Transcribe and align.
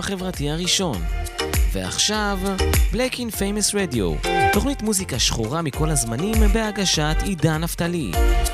החברתי 0.00 0.50
הראשון. 0.50 1.02
ועכשיו, 1.72 2.38
Black 2.92 3.14
in 3.14 3.34
Famous 3.34 3.74
Radio, 3.74 4.28
תוכנית 4.52 4.82
מוזיקה 4.82 5.18
שחורה 5.18 5.62
מכל 5.62 5.90
הזמנים 5.90 6.34
בהגשת 6.52 7.16
עידן 7.22 7.60
נפתלי. 7.60 8.12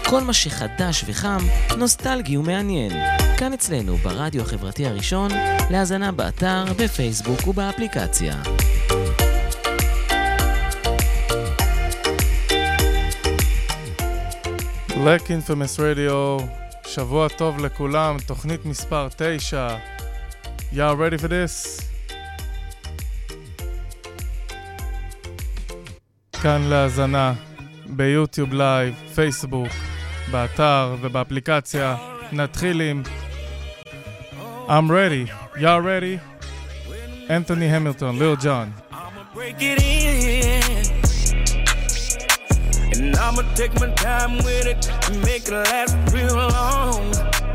כל 0.08 0.20
מה 0.20 0.32
שחדש 0.32 1.04
וחם, 1.06 1.38
נוסטלגי 1.78 2.36
ומעניין. 2.36 2.92
כאן 3.38 3.52
אצלנו, 3.52 3.96
ברדיו 3.96 4.42
החברתי 4.42 4.86
הראשון, 4.86 5.30
להאזנה 5.70 6.12
באתר, 6.12 6.64
בפייסבוק 6.78 7.46
ובאפליקציה. 7.46 8.42
Black 14.88 15.26
Infamous 15.26 15.78
Radio, 15.78 16.42
שבוע 16.86 17.28
טוב 17.28 17.58
לכולם, 17.58 18.16
תוכנית 18.26 18.66
מספר 18.66 19.08
9. 19.16 19.95
Y'all 20.72 20.96
ready 20.96 21.16
for 21.16 21.28
this? 21.28 21.82
כאן 26.42 26.62
להאזנה 26.62 27.32
ביוטיוב 27.86 28.52
לייב, 28.52 28.94
פייסבוק, 29.14 29.68
באתר 30.30 30.96
ובאפליקציה. 31.00 31.96
נתחיל 32.32 32.80
עם 32.80 33.02
I'm 34.68 34.90
ready, 34.90 35.30
y'all 35.56 35.80
ready? 35.80 36.18
Anthony 37.28 37.68
Hamilton, 37.68 38.18
Lil 38.18 38.36
Jon. 38.36 38.74
I'ma 43.24 43.42
take 43.54 43.74
my 43.80 43.90
time 44.06 44.38
with 44.46 44.66
it, 44.72 44.80
make 45.24 45.46
it 45.48 45.52
last 45.52 45.96
real 46.12 46.34
long. 46.34 47.45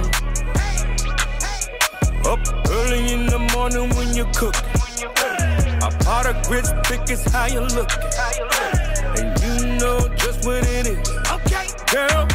Up 2.25 2.39
early 2.69 3.13
in 3.13 3.25
the 3.27 3.39
morning 3.53 3.89
when 3.95 4.15
you 4.15 4.25
cook. 4.35 4.55
A 5.83 5.89
pot 6.03 6.25
of 6.25 6.41
grits 6.47 6.71
thick 6.87 7.09
is 7.09 7.23
how 7.31 7.47
you 7.47 7.61
look. 7.61 7.89
And 9.17 9.41
you 9.41 9.77
know 9.77 10.07
just 10.15 10.45
what 10.45 10.63
it 10.65 10.87
is. 10.87 11.09
Okay, 11.31 11.67
girl, 11.91 12.27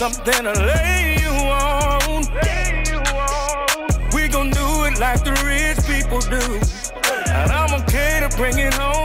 something 0.00 0.44
to 0.44 0.52
lay 0.54 1.18
you 1.20 1.28
on. 1.28 2.24
We 4.14 4.28
gon' 4.28 4.48
do 4.48 4.84
it 4.86 4.98
like 4.98 5.22
the 5.22 5.32
rich 5.44 5.76
people 5.86 6.20
do. 6.20 6.40
And 7.30 7.52
I'm 7.52 7.82
okay 7.82 8.26
to 8.26 8.34
bring 8.34 8.56
it 8.56 8.72
home 8.72 8.99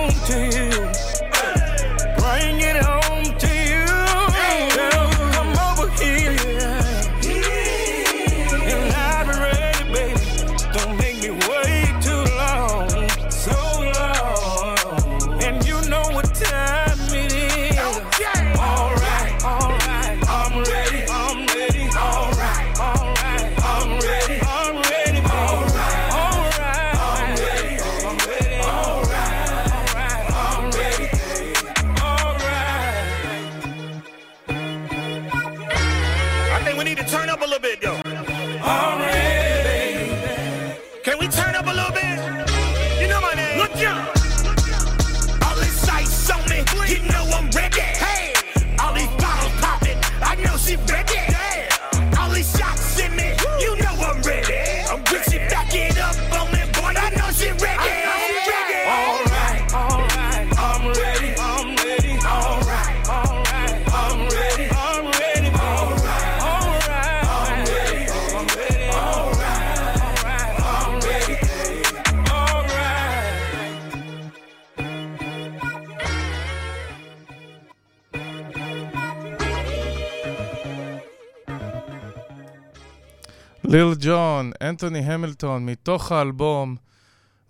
ג'ון, 84.06 84.52
אנתוני 84.62 85.00
המילטון, 85.00 85.66
מתוך 85.66 86.12
האלבום 86.12 86.76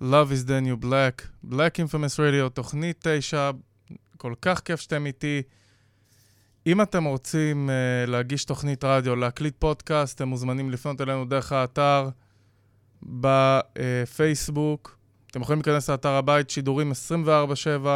Love 0.01 0.31
is 0.31 0.47
the 0.47 0.65
New 0.65 0.85
Black, 0.85 1.47
Black 1.51 1.75
Infamous 1.77 2.17
Radio, 2.17 2.49
תוכנית 2.53 3.07
9, 3.07 3.51
כל 4.17 4.33
כך 4.41 4.59
כיף 4.59 4.79
שאתם 4.79 5.05
איתי. 5.05 5.41
אם 6.67 6.81
אתם 6.81 7.03
רוצים 7.03 7.69
uh, 7.69 8.09
להגיש 8.09 8.45
תוכנית 8.45 8.83
רדיו, 8.83 9.15
להקליט 9.15 9.55
פודקאסט, 9.59 10.15
אתם 10.15 10.27
מוזמנים 10.27 10.71
לפנות 10.71 11.01
אלינו 11.01 11.25
דרך 11.25 11.51
האתר 11.51 12.09
בפייסבוק. 13.03 14.97
אתם 15.31 15.41
יכולים 15.41 15.61
להיכנס 15.65 15.89
לאתר 15.89 16.09
הבית, 16.09 16.49
שידורים 16.49 16.91
24/7. 16.91 17.87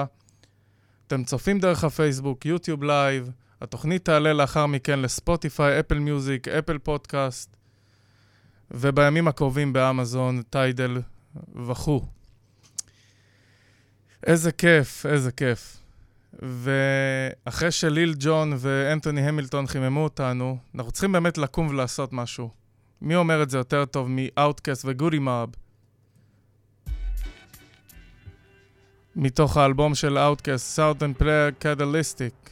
אתם 1.07 1.23
צופים 1.23 1.59
דרך 1.59 1.83
הפייסבוק, 1.83 2.45
יוטיוב 2.45 2.83
לייב. 2.83 3.31
התוכנית 3.61 4.05
תעלה 4.05 4.33
לאחר 4.33 4.65
מכן 4.65 4.99
לספוטיפיי, 4.99 5.79
אפל 5.79 5.99
מיוזיק, 5.99 6.47
אפל 6.47 6.77
פודקאסט. 6.77 7.58
ובימים 8.71 9.27
הקרובים 9.27 9.73
באמזון, 9.73 10.41
טיידל 10.49 11.01
וכו'. 11.65 12.05
איזה 14.27 14.51
כיף, 14.51 15.05
איזה 15.05 15.31
כיף. 15.31 15.77
ואחרי 16.41 17.71
שליל 17.71 18.13
ג'ון 18.19 18.53
ואנתוני 18.57 19.27
המילטון 19.27 19.67
חיממו 19.67 20.03
אותנו, 20.03 20.57
אנחנו 20.75 20.91
צריכים 20.91 21.11
באמת 21.11 21.37
לקום 21.37 21.67
ולעשות 21.67 22.13
משהו. 22.13 22.49
מי 23.01 23.15
אומר 23.15 23.43
את 23.43 23.49
זה 23.49 23.57
יותר 23.57 23.85
טוב 23.85 24.07
מאוטקאסט 24.09 24.85
וגודי 24.87 25.19
מאב? 25.19 25.49
מתוך 29.15 29.57
האלבום 29.57 29.95
של 29.95 30.17
אאוטקאסט, 30.17 30.79
Southern 30.79 31.21
Player 31.21 31.63
Catalytic. 31.63 32.49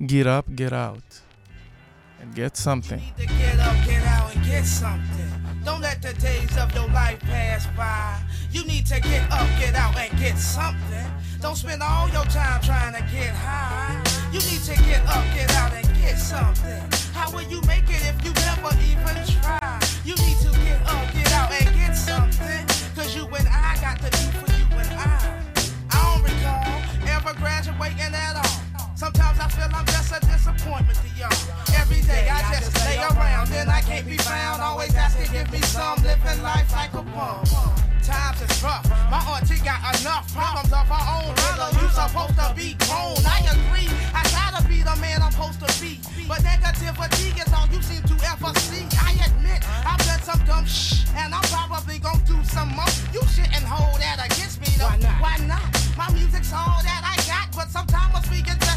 Get 0.00 0.26
up, 0.26 0.46
get 0.56 0.72
out. 0.72 1.23
And 2.24 2.34
get 2.34 2.56
something. 2.56 3.02
get 3.18 3.60
up, 3.60 3.76
get 3.84 4.42
get 4.42 4.64
something. 4.64 5.28
Don't 5.62 5.82
let 5.82 6.00
the 6.00 6.14
days 6.14 6.56
of 6.56 6.74
your 6.74 6.88
life 6.88 7.20
pass 7.20 7.66
by. 7.76 8.18
You 8.50 8.64
need 8.64 8.86
to 8.86 8.98
get 8.98 9.30
up, 9.30 9.46
get 9.60 9.74
out, 9.74 9.94
and 9.98 10.18
get 10.18 10.38
something. 10.38 11.06
Don't 11.42 11.54
spend 11.54 11.82
all 11.82 12.08
your 12.08 12.24
time 12.24 12.62
trying 12.62 12.94
to 12.94 13.02
get 13.12 13.34
high. 13.34 14.02
You 14.32 14.38
need 14.48 14.62
to 14.62 14.74
get 14.88 15.04
up, 15.06 15.22
get 15.34 15.54
out, 15.56 15.74
and 15.74 15.86
get 16.00 16.16
something. 16.16 16.82
How 17.12 17.30
will 17.30 17.42
you 17.42 17.60
make 17.66 17.90
it 17.90 18.00
if 18.08 18.16
you 18.24 18.32
never 18.32 18.72
even 18.88 19.16
try? 19.42 19.78
You 20.06 20.14
need 20.16 20.38
to 20.38 20.50
get 20.64 20.80
up, 20.88 21.04
get 21.12 21.30
out, 21.32 21.52
and 21.52 21.76
get 21.76 21.92
something. 21.92 22.64
Cause 22.96 23.14
you 23.14 23.26
and 23.26 23.48
I 23.48 23.76
got 23.82 24.00
to 24.00 24.08
do 24.08 24.24
for 24.40 24.50
you 24.56 24.66
and 24.80 24.88
I. 24.96 25.42
I 25.90 26.00
don't 26.08 26.22
recall 26.24 26.80
ever 27.06 27.34
graduating 27.38 28.14
at 28.14 28.36
all. 28.36 28.43
Sometimes 28.94 29.38
I 29.40 29.48
feel 29.48 29.66
I'm 29.74 29.86
just 29.86 30.14
a 30.14 30.20
disappointment 30.20 30.98
to 31.02 31.08
y'all. 31.18 31.34
Every 31.74 32.00
day 32.02 32.30
I 32.30 32.40
just 32.54 32.70
lay 32.86 32.98
around, 32.98 33.48
then 33.48 33.68
I 33.68 33.80
can't 33.80 34.06
be 34.06 34.16
found. 34.16 34.62
Always 34.62 34.94
ask 34.94 35.18
to 35.18 35.26
give 35.32 35.50
me 35.50 35.60
some, 35.74 35.98
living 36.02 36.42
life 36.42 36.70
like 36.72 36.94
a 36.94 37.02
bum. 37.02 37.42
Times 38.06 38.40
is 38.40 38.62
rough. 38.62 38.86
My 39.10 39.18
auntie 39.34 39.58
got 39.64 39.82
enough 39.98 40.30
problems 40.32 40.70
of 40.70 40.86
her 40.86 41.04
own. 41.10 41.34
Brother, 41.34 41.74
you 41.74 41.88
supposed 41.90 42.38
to 42.38 42.54
be 42.54 42.78
grown. 42.86 43.18
I 43.26 43.42
agree. 43.50 43.90
I 44.14 44.22
to 44.54 44.68
be 44.68 44.82
the 44.82 44.94
man 45.02 45.22
I'm 45.22 45.32
supposed 45.32 45.58
to 45.58 45.70
be. 45.82 45.98
But 46.28 46.38
negativity 46.46 47.34
is 47.34 47.52
all 47.52 47.66
you 47.74 47.82
seem 47.82 48.02
to 48.06 48.14
ever 48.30 48.54
see. 48.60 48.86
I 49.02 49.18
admit 49.26 49.66
I've 49.84 49.98
done 50.06 50.22
some 50.22 50.38
dumb 50.46 50.66
shh, 50.66 51.04
and 51.16 51.34
I'm 51.34 51.42
probably 51.50 51.98
gonna 51.98 52.22
do 52.24 52.38
some 52.44 52.70
more. 52.70 52.86
You 53.12 53.22
shouldn't 53.26 53.66
hold 53.66 53.98
that 54.00 54.22
against 54.24 54.60
me 54.60 54.70
though. 54.78 54.86
Why 54.86 54.98
not? 54.98 55.20
Why 55.20 55.36
not? 55.46 55.66
My 55.96 56.10
music's 56.14 56.52
all 56.52 56.78
that 56.86 57.02
I 57.02 57.16
got, 57.26 57.54
but 57.56 57.68
sometimes 57.70 58.14
be 58.34 58.42
get 58.42 58.73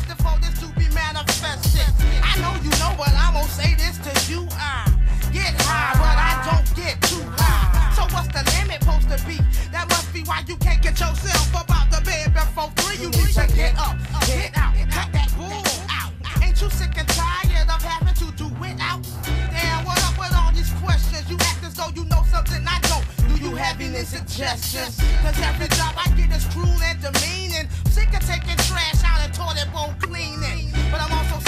but 2.98 3.14
I'm 3.14 3.34
gonna 3.34 3.48
say 3.48 3.76
this 3.76 4.02
to 4.02 4.12
you. 4.32 4.48
I 4.58 4.90
get 5.32 5.54
high, 5.62 5.94
but 6.02 6.18
I 6.18 6.34
don't 6.50 6.68
get 6.74 6.98
too 7.06 7.22
high. 7.38 7.94
So 7.94 8.10
what's 8.10 8.28
the 8.34 8.42
limit 8.58 8.82
supposed 8.82 9.08
to 9.14 9.18
be? 9.30 9.38
That 9.70 9.86
must 9.88 10.12
be 10.12 10.26
why 10.26 10.42
you 10.48 10.58
can't 10.58 10.82
get 10.82 11.00
yourself 11.00 11.56
up 11.56 11.70
out 11.70 11.94
the 11.94 12.02
bed 12.02 12.34
before 12.34 12.74
three. 12.82 12.98
You 12.98 13.10
need 13.14 13.30
to 13.38 13.46
get 13.54 13.78
up, 13.78 13.96
get 14.26 14.50
out, 14.58 14.74
cut 14.90 15.14
that 15.14 15.30
bull 15.38 15.62
out. 15.94 16.12
Ain't 16.42 16.58
you 16.60 16.70
sick 16.74 16.98
and 16.98 17.08
tired 17.14 17.70
of 17.70 17.82
having 17.86 18.18
to 18.18 18.28
do 18.34 18.50
it 18.66 18.82
out? 18.82 19.06
Damn, 19.54 19.86
what 19.86 20.02
up 20.02 20.18
with 20.18 20.34
all 20.34 20.52
these 20.52 20.74
questions? 20.82 21.30
You 21.30 21.38
act 21.46 21.62
as 21.70 21.78
though 21.78 21.94
you 21.94 22.04
know 22.10 22.26
something 22.34 22.66
I 22.66 22.82
don't. 22.90 23.06
Do 23.30 23.38
you 23.38 23.54
have 23.56 23.78
any 23.80 24.02
suggestions? 24.02 24.98
Cause 25.22 25.38
every 25.46 25.70
job 25.78 25.94
I 26.02 26.10
get 26.18 26.34
is 26.34 26.50
cruel 26.50 26.82
and 26.82 26.98
demeaning. 26.98 27.70
Sick 27.94 28.10
of 28.18 28.26
taking 28.26 28.58
trash 28.66 29.06
out 29.06 29.22
and 29.22 29.34
toilet 29.38 29.70
bowl 29.70 29.94
cleaning. 30.02 30.74
But 30.90 31.06
I'm 31.06 31.14
also 31.14 31.47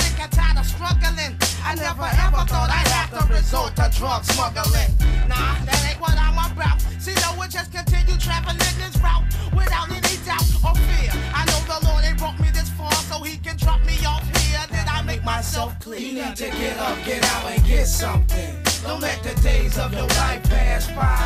struggling. 0.80 1.36
I 1.60 1.76
never 1.76 2.08
ever 2.08 2.42
thought 2.48 2.72
I'd 2.72 2.88
have 2.96 3.12
to 3.12 3.22
resort 3.28 3.76
to 3.76 3.92
drug 3.92 4.24
smuggling. 4.24 4.92
Nah, 5.28 5.60
that 5.68 5.80
ain't 5.84 6.00
what 6.00 6.16
I'm 6.16 6.40
about. 6.40 6.80
See, 7.04 7.16
no 7.20 7.36
one 7.36 7.50
just 7.50 7.72
continue 7.72 8.16
traveling 8.16 8.58
this 8.80 8.96
route 9.04 9.28
without 9.52 9.92
any 9.92 10.16
doubt 10.24 10.48
or 10.64 10.74
fear. 10.88 11.12
I 11.36 11.44
know 11.52 11.60
the 11.68 11.80
Lord 11.84 12.04
ain't 12.08 12.18
brought 12.18 12.40
me 12.40 12.48
this 12.56 12.70
far 12.80 12.96
so 13.12 13.20
he 13.20 13.36
can 13.38 13.58
drop 13.58 13.84
me 13.84 14.00
off 14.08 14.24
here. 14.40 14.64
Then 14.72 14.88
I 14.88 15.04
make 15.04 15.24
myself 15.24 15.78
clear. 15.80 16.00
You 16.00 16.24
need 16.24 16.36
to 16.38 16.48
get 16.48 16.78
up, 16.80 16.98
get 17.04 17.24
out, 17.36 17.44
and 17.52 17.64
get 17.66 17.86
something. 17.86 18.56
Don't 18.84 19.02
let 19.02 19.22
the 19.22 19.36
days 19.42 19.78
of 19.78 19.92
your 19.92 20.08
life 20.24 20.44
pass 20.48 20.88
by. 20.96 21.20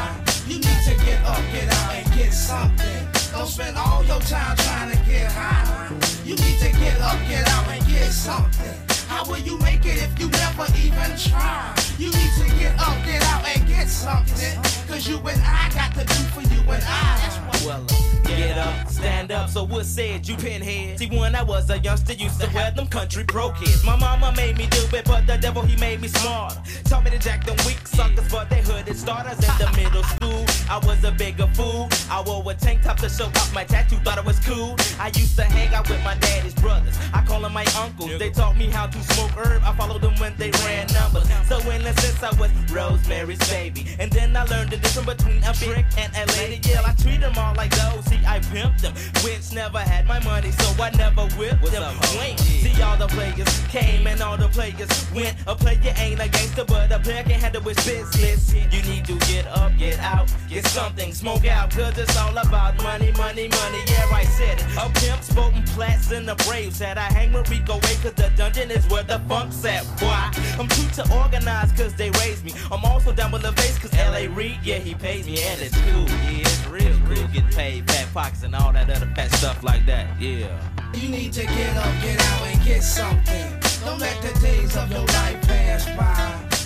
You 0.50 0.57
need 0.57 0.81
to 0.89 0.95
get 1.05 1.21
up, 1.29 1.44
get 1.53 1.69
out, 1.69 1.94
and 1.94 2.07
get 2.17 2.33
something. 2.33 3.01
Don't 3.31 3.47
spend 3.47 3.77
all 3.77 4.03
your 4.03 4.19
time 4.21 4.57
trying 4.57 4.91
to 4.91 5.00
get 5.05 5.31
high. 5.31 5.94
You 6.25 6.35
need 6.35 6.57
to 6.59 6.71
get 6.81 7.00
up, 7.01 7.19
get 7.29 7.47
out, 7.50 7.67
and 7.69 7.85
get 7.85 8.11
something. 8.11 8.82
How 9.13 9.24
will 9.25 9.38
you 9.38 9.60
make 9.60 9.86
it 9.86 10.01
if 10.01 10.19
you 10.19 10.27
never 10.27 10.65
even 10.75 11.15
try? 11.15 11.71
You 12.00 12.07
need 12.07 12.33
to 12.39 12.45
get 12.57 12.74
up, 12.80 12.98
get 13.06 13.21
out, 13.25 13.45
and 13.45 13.68
get 13.68 13.88
something. 13.88 14.60
Cause 14.88 15.07
you 15.07 15.18
and 15.19 15.39
I 15.45 15.69
got 15.69 15.94
to 15.94 16.04
do 16.04 16.19
for 16.33 16.42
you 16.42 16.60
and 16.71 16.83
I. 16.83 17.43
That's 17.53 17.65
what 17.65 17.91
Well, 17.91 18.03
get 18.25 18.57
up, 18.57 18.88
stand 18.89 19.31
up. 19.31 19.50
So 19.50 19.63
what 19.63 19.85
said 19.85 20.27
you 20.27 20.35
pinhead? 20.35 21.00
See, 21.00 21.07
when 21.07 21.35
I 21.35 21.44
was 21.44 21.69
a 21.69 21.77
youngster, 21.79 22.13
used 22.13 22.41
to 22.41 22.50
wear 22.53 22.71
them 22.71 22.88
country 22.88 23.23
pro 23.23 23.51
kids. 23.51 23.83
My 23.83 23.95
mama 23.95 24.33
made 24.35 24.57
me 24.57 24.67
do 24.67 24.83
it, 24.95 25.05
but 25.05 25.27
the 25.27 25.38
devil 25.38 25.61
he 25.61 25.75
made 25.77 26.01
me 26.01 26.07
smarter. 26.07 26.61
Taught 26.85 27.03
me 27.03 27.11
to 27.11 27.19
jack 27.19 27.45
them 27.45 27.57
weak 27.65 27.85
suckers, 27.88 28.29
but 28.31 28.50
they 28.50 28.61
hooded 28.61 28.97
starters 28.97 29.38
in 29.38 29.57
the 29.57 29.71
middle 29.75 30.03
school. 30.03 30.45
I 30.69 30.79
was 30.85 31.03
a 31.03 31.11
bigger 31.11 31.47
fool. 31.53 31.89
I 32.09 32.21
wore 32.25 32.44
a 32.50 32.55
tank 32.55 32.83
top 32.83 32.97
to 32.97 33.09
show 33.09 33.25
off 33.25 33.53
my 33.53 33.63
tattoo, 33.63 33.97
thought 33.97 34.17
it 34.17 34.25
was 34.25 34.39
cool. 34.39 34.75
I 35.00 35.07
used 35.07 35.35
to 35.35 35.44
hang 35.44 35.73
out 35.73 35.89
with 35.89 36.03
my 36.03 36.15
daddy's 36.15 36.55
brothers. 36.55 36.97
I 37.13 37.23
call 37.25 37.41
them 37.41 37.53
my 37.53 37.65
uncles. 37.77 38.17
They 38.17 38.29
taught 38.29 38.57
me 38.57 38.67
how 38.67 38.88
to 38.88 39.00
smoke 39.13 39.31
herb. 39.31 39.61
I 39.63 39.75
followed 39.75 40.01
them 40.01 40.15
when 40.17 40.35
they 40.38 40.51
ran 40.65 40.88
numbers. 40.94 41.27
So 41.47 41.59
in 41.69 41.85
a 41.85 41.94
sense, 42.00 42.23
I 42.23 42.31
was 42.39 42.51
Rosemary's 42.71 43.44
baby. 43.50 43.85
And 44.00 44.11
then 44.11 44.35
I 44.35 44.45
learned 44.45 44.71
the 44.71 44.77
difference 44.77 45.07
between 45.07 45.44
a 45.44 45.53
brick 45.63 45.85
and 45.97 46.11
a 46.15 46.31
lady. 46.38 46.59
Yeah, 46.67 46.81
I 46.85 46.94
treat 46.94 47.21
them 47.21 47.33
all 47.38 47.43
like 47.51 47.72
those. 47.75 48.06
See, 48.06 48.22
I 48.25 48.40
pimped 48.40 48.81
them. 48.81 48.94
Which 49.24 49.51
never 49.54 49.80
had 49.80 50.07
my 50.07 50.19
money, 50.24 50.51
so 50.51 50.84
I 50.84 50.90
never 50.92 51.24
whipped 51.38 51.62
What's 51.62 51.72
them. 51.72 51.84
up? 51.84 52.16
Wait, 52.18 52.40
see, 52.40 52.81
all 52.81 52.98
the 52.98 53.07
players 53.07 53.60
came 53.68 54.07
and 54.07 54.22
all 54.22 54.38
the 54.38 54.48
players 54.50 54.90
went. 55.13 55.36
A 55.48 55.56
player 55.56 55.94
ain't 55.98 56.19
a 56.22 56.30
gangster, 56.30 56.66
but 56.66 56.92
a 56.92 57.00
player 57.00 57.24
can 57.24 57.40
handle 57.40 57.62
his 57.62 57.78
business. 57.86 58.54
You 58.54 58.81
need 58.84 59.06
to 59.06 59.16
get 59.28 59.45
up, 59.48 59.72
get 59.78 60.00
out, 60.00 60.31
get 60.50 60.66
something, 60.68 61.13
smoke 61.13 61.45
out, 61.45 61.72
cause 61.72 61.98
it's 61.98 62.18
all 62.18 62.38
about 62.38 62.81
money, 62.84 63.12
money, 63.18 63.48
money. 63.48 63.81
Yeah, 63.88 64.10
I 64.13 64.24
said 64.25 64.60
it. 64.60 64.66
A 64.78 64.89
pimp 65.00 65.22
spoken 65.24 65.63
plats 65.63 66.12
in 66.12 66.25
the 66.25 66.36
brave 66.48 66.74
said 66.74 66.98
I 66.98 67.12
hang 67.12 67.34
with 67.34 67.50
Rico 67.50 67.75
Ray, 67.75 67.98
cause 68.01 68.13
the 68.13 68.31
dungeon 68.36 68.72
is 68.72 68.88
where 68.89 69.04
the 69.04 69.19
funk's 69.28 69.63
at. 69.65 69.84
Why? 70.01 70.32
I'm 70.60 70.67
too 70.67 70.88
to 71.01 71.17
organize, 71.22 71.72
cause 71.74 71.94
they 71.96 72.10
raised 72.22 72.46
me. 72.46 72.53
I'm 72.72 72.84
also 72.86 73.12
down 73.12 73.32
with 73.32 73.41
the 73.44 73.51
bass, 73.51 73.77
cause 73.79 73.94
LA 73.94 74.34
Reid, 74.34 74.60
yeah, 74.63 74.77
he 74.79 74.94
pays 74.94 75.25
me, 75.25 75.41
and 75.41 75.62
it's 75.62 75.77
cool. 75.77 76.08
Yeah, 76.08 76.39
it's 76.41 76.67
real 76.67 76.98
cool. 77.08 77.33
Getting 77.34 77.50
paid, 77.50 77.90
fat 77.90 78.13
pockets, 78.13 78.44
and 78.44 78.54
all 78.54 78.72
that 78.74 78.88
other 78.92 79.12
fat 79.16 79.32
stuff 79.32 79.63
like 79.63 79.88
that. 79.88 80.22
Yeah. 80.22 80.54
You 80.94 81.10
need 81.10 81.34
to 81.34 81.42
get 81.42 81.75
up, 81.78 81.94
get 82.04 82.22
out, 82.22 82.46
and 82.46 82.63
get 82.63 82.84
something. 82.84 83.50
Don't 83.84 83.98
let 83.98 84.22
the 84.22 84.40
days 84.40 84.78
of 84.78 84.92
your 84.92 85.02
life 85.02 85.42
pass 85.42 85.86
by. 85.98 86.13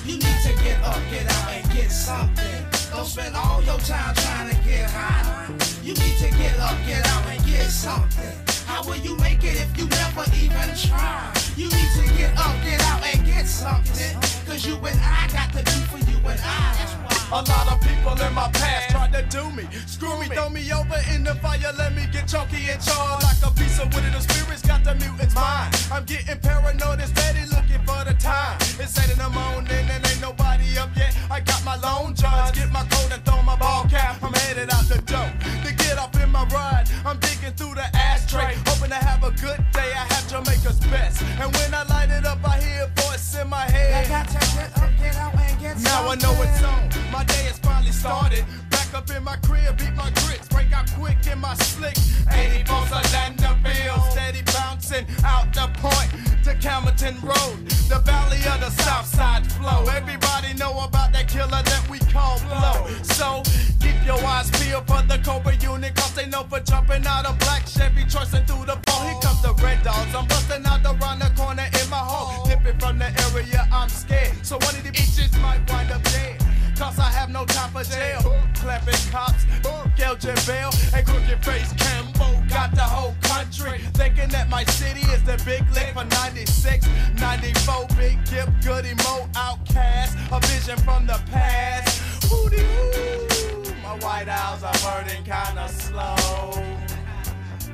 You 0.04 0.18
need 0.18 0.40
to 0.44 0.52
get 0.66 0.84
up, 0.84 1.00
get 1.10 1.26
out, 1.32 1.52
and 1.54 1.72
get 1.72 1.90
something. 1.90 2.66
Don't 2.92 3.06
spend 3.06 3.38
all 3.38 3.64
your 3.64 3.80
time 3.80 4.14
trying 4.16 4.50
to 4.50 4.56
get 4.68 4.90
high. 4.92 5.48
You 5.84 5.94
need 5.94 6.18
to 6.18 6.30
get 6.36 6.60
up, 6.60 6.76
get 6.86 7.08
out, 7.08 7.26
and 7.28 7.46
get 7.46 7.70
something. 7.72 8.36
How 8.66 8.84
will 8.84 8.98
you 8.98 9.16
make 9.20 9.46
it 9.46 9.56
if 9.56 9.72
you 9.78 9.88
never 9.88 10.26
even 10.36 10.76
try? 10.76 11.32
You 11.56 11.70
need 11.72 11.92
to 11.96 12.04
get 12.18 12.38
up, 12.38 12.56
get 12.66 12.82
out, 12.92 13.02
and 13.08 13.26
get 13.26 13.48
something. 13.48 14.20
Cause 14.46 14.66
you 14.68 14.76
and 14.76 15.00
I 15.00 15.30
got 15.32 15.48
to 15.54 15.64
do 15.64 15.80
for 15.88 16.00
you 16.12 16.18
and 16.28 16.42
I. 16.44 16.97
A 17.30 17.44
lot 17.44 17.68
of 17.68 17.82
people 17.82 18.16
in 18.22 18.34
my 18.34 18.50
past 18.54 18.92
tried 18.92 19.12
to 19.12 19.22
do 19.24 19.52
me. 19.52 19.68
Screw 19.86 20.18
me, 20.18 20.28
throw 20.28 20.50
me 20.50 20.72
over 20.72 20.96
in 21.14 21.26
the 21.26 21.36
fire, 21.36 21.74
let 21.78 21.94
me 21.94 22.08
get 22.10 22.26
chunky 22.26 22.70
and 22.72 22.82
charred. 22.82 23.22
Like 23.22 23.44
a 23.44 23.52
piece 23.52 23.80
of 23.80 23.94
wood 23.94 24.06
in 24.06 24.14
the 24.14 24.22
spirits, 24.22 24.62
got 24.62 24.84
the 24.86 24.96
mutants 24.96 25.36
mind. 25.36 25.76
I'm 25.92 26.06
getting 26.06 26.40
paranoid 26.40 27.02
and 27.02 27.10
steady 27.10 27.44
looking 27.52 27.84
for 27.86 28.00
the 28.08 28.16
time. 28.18 28.56
It's 28.80 28.98
eight 28.98 29.12
in 29.12 29.18
the 29.20 29.28
morning 29.30 29.86
and 29.92 30.08
ain't 30.08 30.22
nobody 30.22 30.78
up 30.80 30.90
yet. 30.96 31.18
I 31.30 31.42
got 31.42 31.66
my 31.66 31.76
lone 31.76 32.16
johns, 32.16 32.52
get 32.52 32.72
my 32.72 32.86
coat 32.88 33.12
and 33.12 33.24
throw 33.26 33.42
my 33.44 33.58
ball 33.58 33.84
cap. 33.90 34.24
I'm 34.24 34.32
headed 34.48 34.72
out 34.72 34.88
the 34.88 35.02
door 35.04 35.28
to 35.68 35.76
get 35.76 35.98
up 35.98 36.16
in 36.16 36.32
my 36.32 36.46
ride. 36.48 36.88
I'm 37.06 37.20
digging 37.20 37.52
through 37.60 37.76
the 37.76 37.88
ashtray, 37.94 38.56
hoping 38.66 38.90
to 38.96 39.02
have 39.04 39.22
a 39.26 39.32
good 39.32 39.60
day. 39.76 39.92
I 39.92 40.08
have 40.16 40.26
Jamaica's 40.32 40.80
best. 40.88 41.22
And 41.44 41.54
when 41.58 41.74
I 41.74 41.84
light 41.92 42.10
it 42.10 42.26
up, 42.26 42.40
I 42.48 42.56
hear 42.62 42.88
a 42.88 43.02
voice 43.02 43.36
in 43.36 43.50
my 43.50 43.68
I 43.68 43.70
head. 43.70 44.08
got 44.08 44.28
to 44.30 44.40
get 44.56 44.72
up, 44.80 44.92
get 44.98 45.16
out, 45.18 45.36
and 45.36 45.60
get 45.60 45.78
Now 45.84 46.08
I 46.08 46.16
know 46.16 46.32
it's 46.42 46.64
on. 46.64 46.88
My 47.12 47.17
day 47.24 47.44
has 47.50 47.60
finally 47.60 47.92
started. 47.92 48.46
Back 48.70 48.94
up 48.94 49.10
in 49.10 49.24
my 49.24 49.38
crib, 49.38 49.78
beat 49.78 49.96
my 49.96 50.10
grits, 50.24 50.48
break 50.50 50.72
out 50.74 50.90
quick 50.98 51.18
in 51.32 51.40
my 51.40 51.54
slick. 51.56 51.98
80 52.32 52.64
volts 52.64 52.92
of 52.92 53.04
Landerville, 53.14 54.12
steady 54.12 54.42
bouncing 54.54 55.06
out 55.24 55.54
the 55.54 55.68
point 55.80 56.10
to 56.44 56.54
Campbellton 56.56 57.22
Road, 57.24 57.68
the 57.90 58.00
valley 58.06 58.38
of 58.48 58.60
the 58.62 58.72
South 58.84 59.06
Side 59.06 59.46
flow. 59.54 59.86
Everybody 59.92 60.54
know 60.54 60.80
about 60.80 61.12
that 61.14 61.28
killer 61.28 61.62
that 61.64 61.88
we 61.90 62.00
call 62.00 62.40
Blow. 62.48 62.88
So 63.04 63.44
keep 63.82 63.98
your 64.06 64.24
eyes 64.24 64.50
peeled 64.52 64.88
for 64.88 65.02
the 65.04 65.20
Cobra 65.24 65.56
unit, 65.56 65.96
cause 65.96 66.14
they 66.14 66.28
know 66.28 66.44
for 66.44 66.60
jumping 66.62 67.06
out 67.06 67.30
a 67.30 67.34
black 67.44 67.68
Chevy, 67.68 68.06
trusting 68.06 68.46
through 68.46 68.66
the 68.66 68.80
phone. 68.88 69.08
Here 69.08 69.20
comes 69.22 69.42
the 69.42 69.54
red 69.64 69.84
dogs. 69.84 70.16
I'm 70.16 70.28
busting 70.28 70.66
out 70.66 70.86
around 70.86 71.20
the 71.20 71.32
corner 71.36 71.68
in 71.82 71.90
my 71.90 71.98
home. 71.98 72.48
Dipping 72.48 72.80
from 72.80 72.98
the 73.00 73.10
area, 73.28 73.68
I'm 73.72 73.90
scared. 73.90 74.34
So 74.46 74.56
one 74.56 74.76
of 74.76 74.84
the 74.84 74.92
bitches 74.92 75.40
might 75.42 75.70
wind 75.70 75.92
up 75.92 76.04
dead. 76.04 76.47
Cause 76.78 77.00
I 77.00 77.10
have 77.10 77.32
no 77.32 77.44
time 77.46 77.72
for 77.72 77.84
jail. 77.84 78.22
Clapping 78.54 79.12
cops, 79.12 79.46
Eldrin 79.98 80.38
Bell, 80.46 80.72
and 80.94 81.08
crooked 81.08 81.44
face 81.44 81.74
Cambo 81.74 82.48
got 82.50 82.70
the 82.76 82.84
whole 82.84 83.16
country 83.24 83.80
thinking 83.96 84.30
that 84.30 84.48
my 84.48 84.64
city 84.66 85.02
is 85.12 85.24
the 85.24 85.42
big 85.44 85.64
lick 85.72 85.94
for 85.94 86.06
96, 86.06 86.88
94, 87.20 87.88
Big 87.98 88.24
Gipp, 88.26 88.50
Goodie 88.64 88.94
Mob, 89.04 89.28
OutKast, 89.34 90.16
a 90.32 90.40
vision 90.46 90.78
from 90.86 91.08
the 91.08 91.20
past. 91.32 92.00
Hootie 92.30 92.60
hoo, 92.60 93.74
my 93.82 93.96
white 94.06 94.28
owls 94.28 94.62
are 94.62 94.78
burning 94.86 95.24
kinda 95.24 95.68
slow. 95.70 96.64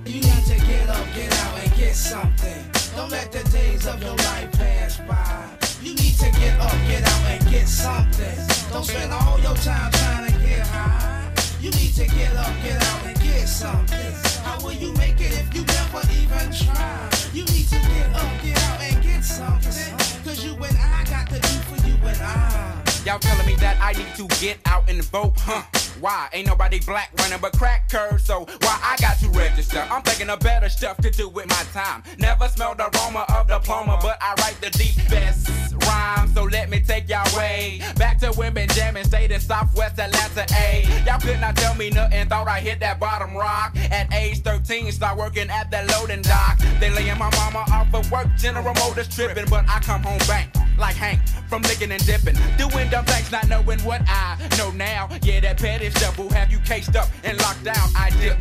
You 0.06 0.22
need 0.22 0.46
to 0.46 0.56
get 0.66 0.90
up, 0.90 1.06
get 1.14 1.34
out, 1.44 1.60
and 1.60 1.76
get 1.76 1.96
something. 1.96 2.72
Don't 2.96 3.12
let 3.12 3.34
the 3.34 3.44
days 3.50 3.86
of 3.86 4.02
your 4.02 4.16
life 4.16 4.52
pass 4.54 4.98
by. 5.00 5.63
You 5.84 5.94
need 5.96 6.16
to 6.20 6.32
get 6.40 6.58
up, 6.62 6.72
get 6.88 7.04
out, 7.04 7.22
and 7.28 7.50
get 7.50 7.68
something. 7.68 8.38
Don't 8.72 8.86
spend 8.86 9.12
all 9.12 9.38
your 9.40 9.54
time 9.56 9.92
trying 9.92 10.32
to 10.32 10.40
get 10.40 10.66
high. 10.68 11.30
You 11.60 11.72
need 11.72 11.94
to 11.96 12.06
get 12.08 12.34
up, 12.38 12.54
get 12.64 12.82
out, 12.82 13.06
and 13.06 13.20
get 13.20 13.48
something. 13.48 14.14
How 14.44 14.64
will 14.64 14.72
you 14.72 14.94
make 14.94 15.20
it 15.20 15.34
if 15.34 15.54
you 15.54 15.66
never 15.66 16.00
even 16.22 16.54
try? 16.54 17.10
You 17.34 17.44
need 17.52 17.68
to 17.68 17.76
get 17.76 18.16
up, 18.16 18.32
get 18.42 18.58
out, 18.64 18.80
and 18.80 19.04
get 19.04 19.26
something. 19.26 19.98
Cause 20.24 20.46
you 20.46 20.54
and 20.56 20.78
I 20.78 21.04
got 21.04 21.28
to 21.28 21.40
do 21.42 21.54
for 21.68 21.86
you 21.86 21.96
and 22.08 22.22
I. 22.22 22.82
Y'all 23.06 23.20
telling 23.20 23.46
me 23.46 23.56
that 23.56 23.78
I 23.82 23.92
need 23.92 24.16
to 24.16 24.28
get 24.40 24.60
out 24.66 24.90
and 24.90 25.04
vote, 25.04 25.34
huh? 25.36 25.83
Why? 26.00 26.30
Ain't 26.34 26.48
nobody 26.48 26.80
black 26.80 27.12
running 27.20 27.40
but 27.42 27.58
crack 27.58 27.90
curves, 27.90 28.24
so 28.24 28.46
why 28.62 28.80
I 28.84 28.96
got 29.00 29.20
to 29.20 29.30
register? 29.30 29.86
I'm 29.90 30.02
thinking 30.02 30.30
of 30.30 30.40
better 30.40 30.70
stuff 30.70 30.98
to 30.98 31.10
do 31.10 31.30
with 31.30 31.48
my 31.48 31.64
time. 31.74 32.04
Never 32.18 32.48
smelled 32.48 32.78
the 32.78 32.90
aroma 32.96 33.26
of 33.30 33.48
diploma, 33.48 34.00
but 34.02 34.18
I 34.22 34.34
write 34.42 34.60
the 34.62 34.70
deep 34.72 34.96
best 35.10 35.50
rhymes, 35.88 36.34
so 36.34 36.44
let 36.44 36.70
me 36.70 36.80
take 36.80 37.10
y'all 37.10 37.26
way 37.38 37.82
back 37.98 38.20
to 38.20 38.32
when 38.34 38.54
jamming, 38.70 39.04
stayed 39.04 39.32
in 39.32 39.40
Southwest 39.40 40.00
Atlanta. 40.00 40.46
A 40.56 40.86
y'all 41.06 41.20
could 41.20 41.40
not 41.40 41.56
tell 41.56 41.76
me 41.76 41.90
nothing, 41.90 42.28
thought 42.28 42.48
I 42.48 42.60
hit 42.60 42.80
that 42.80 43.00
bottom 43.00 43.36
rock 43.36 43.76
at 43.92 44.14
age 44.14 44.42
13. 44.42 44.92
Start 44.92 45.18
working 45.18 45.50
at 45.50 45.72
that 45.72 45.90
loading 45.92 46.22
dock. 46.22 46.60
They 46.80 46.90
laying 46.90 47.18
my 47.18 47.30
mama 47.36 47.66
off 47.72 47.94
of 47.94 48.12
work, 48.12 48.28
General 48.38 48.74
Motors 48.76 49.14
tripping, 49.14 49.46
but 49.50 49.66
I 49.68 49.80
come 49.80 50.04
home 50.04 50.20
bank 50.28 50.50
like 50.78 50.96
Hank 50.96 51.22
from 51.48 51.62
licking 51.64 51.92
and 51.92 52.06
dipping. 52.06 52.36
Doing 52.58 52.90
dumb 52.90 53.06
things, 53.06 53.32
not 53.32 53.48
knowing 53.48 53.80
what 53.82 54.02
I 54.08 54.38
know 54.58 54.72
now. 54.72 55.10
Yeah, 55.22 55.40
that 55.42 55.58
petty 55.58 55.90
stuff 55.92 56.18
will 56.18 56.30
have 56.30 56.52
you 56.52 56.60
cased 56.60 56.96
up 56.96 57.08
and 57.24 57.38
locked 57.40 57.64
down. 57.64 57.90
I 57.96 58.10
dip 58.22 58.38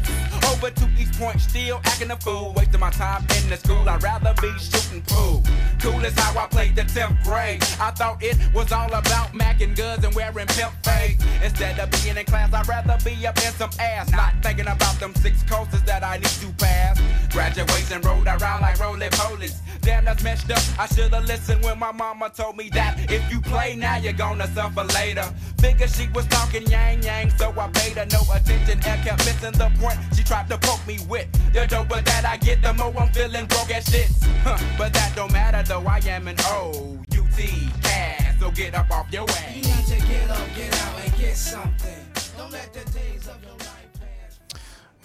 over 0.53 0.71
to 0.71 0.89
East 0.99 1.19
Point, 1.19 1.41
still 1.41 1.81
acting 1.85 2.11
a 2.11 2.17
fool. 2.17 2.53
Wasting 2.57 2.81
my 2.81 2.91
time 2.91 3.23
in 3.37 3.51
the 3.51 3.57
school, 3.57 3.89
I'd 3.89 4.03
rather 4.03 4.35
be 4.41 4.53
shooting 4.59 5.03
pool. 5.03 5.43
Cool 5.81 6.05
as 6.07 6.19
how 6.19 6.39
I 6.43 6.47
played 6.47 6.77
the 6.77 6.83
10th 6.83 7.23
grade. 7.25 7.63
I 7.81 7.91
thought 7.91 8.23
it 8.23 8.37
was 8.55 8.73
all 8.73 8.93
about 8.93 9.33
macking 9.33 9.77
guns 9.77 10.05
and 10.05 10.15
wearing 10.15 10.47
pimp 10.47 10.73
fades. 10.83 11.25
Instead 11.43 11.79
of 11.79 11.91
being 11.91 12.17
in 12.17 12.25
class, 12.25 12.53
I'd 12.53 12.69
rather 12.69 12.97
be 13.05 13.27
up 13.27 13.37
in 13.39 13.53
some 13.53 13.71
ass. 13.79 14.11
Not 14.13 14.35
thinking 14.43 14.69
about 14.69 14.99
them 15.01 15.15
six 15.17 15.43
courses 15.43 15.83
that 15.83 16.05
I 16.05 16.17
need 16.19 16.37
to 16.43 16.49
pass. 16.59 17.01
Graduation 17.33 18.01
rode 18.03 18.27
around 18.27 18.61
like 18.61 18.79
roly 18.79 19.09
polies. 19.11 19.59
Damn, 19.81 20.05
that's 20.05 20.23
messed 20.23 20.51
up. 20.51 20.63
I 20.79 20.87
should've 20.87 21.25
listened 21.25 21.65
when 21.65 21.79
my 21.79 21.91
mama 21.91 22.22
mama 22.23 22.35
told 22.35 22.57
me 22.57 22.69
that 22.71 23.11
if 23.11 23.33
you 23.33 23.41
play 23.41 23.75
now, 23.75 23.97
you're 23.97 24.13
gonna 24.13 24.47
suffer 24.55 24.85
later. 24.95 25.25
Figure 25.59 25.89
she 25.89 26.09
was 26.15 26.27
talking 26.27 26.65
yang 26.71 27.03
yang, 27.03 27.31
so 27.31 27.53
I 27.59 27.69
paid 27.69 27.97
her 27.97 28.07
no 28.07 28.21
attention 28.33 28.79
and 28.87 29.03
kept 29.05 29.25
missing 29.27 29.53
the 29.53 29.71
point 29.81 29.99
she 30.15 30.23
tried 30.23 30.49
to 30.51 30.59
poke 30.59 30.87
me 30.87 30.99
with. 31.09 31.27
The 31.53 31.67
doper 31.67 32.05
that 32.05 32.25
I 32.25 32.37
get, 32.37 32.63
the 32.63 32.75
more 32.75 32.95
I'm 32.97 33.13
feeling 33.13 33.47
broke 33.47 33.71
as 33.71 33.85
shit. 33.87 34.09
Huh, 34.45 34.57
but 34.79 34.93
that 34.93 35.13
don't 35.17 35.33
matter 35.33 35.63
though, 35.67 35.85
I 35.87 35.99
am 36.07 36.29
an 36.29 36.37
O-U-T 36.41 37.71
cat. 37.83 38.37
so 38.39 38.51
get 38.51 38.75
up 38.75 38.91
off 38.91 39.13
your 39.13 39.29
ass. 39.29 39.57
You 39.57 39.63
need 39.63 39.87
to 39.87 40.07
get 40.07 40.31
up, 40.31 40.49
get 40.55 40.75
out, 40.83 41.01
and 41.05 41.17
get 41.17 41.37
something. 41.37 42.03
Don't 42.37 42.53
let 42.53 42.73
the 42.73 42.85
days 42.93 43.29
of 43.29 43.43
your. 43.43 43.57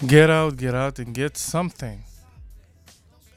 Get 0.06 0.30
out, 0.30 0.56
get 0.56 0.74
out, 0.76 1.00
and 1.00 1.12
get 1.12 1.36
something. 1.36 2.04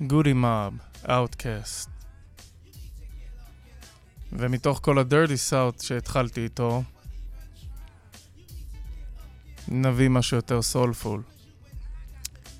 Goodie 0.05 0.33
Mob, 0.33 0.79
OutKast. 1.03 1.90
ומתוך 4.31 4.79
כל 4.83 4.99
הדירטי 4.99 5.37
סאוט 5.37 5.81
שהתחלתי 5.81 6.43
איתו, 6.43 6.83
נביא 9.67 10.09
משהו 10.09 10.37
יותר 10.37 10.61
סולפול. 10.61 11.23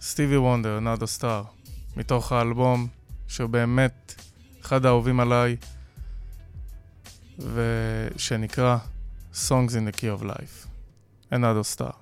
סטיבי 0.01 0.37
וונדר, 0.37 0.79
נאדה 0.79 1.07
סטאר, 1.07 1.43
מתוך 1.97 2.31
האלבום 2.31 2.87
שהוא 3.27 3.49
באמת 3.49 4.15
אחד 4.61 4.85
האהובים 4.85 5.19
עליי, 5.19 5.57
ושנקרא 7.39 8.77
Songs 9.33 9.73
in 9.75 9.85
the 9.87 9.93
Key 9.93 10.09
of 10.09 10.23
Life. 10.23 10.67
Another 11.31 11.63
Star. 11.63 12.00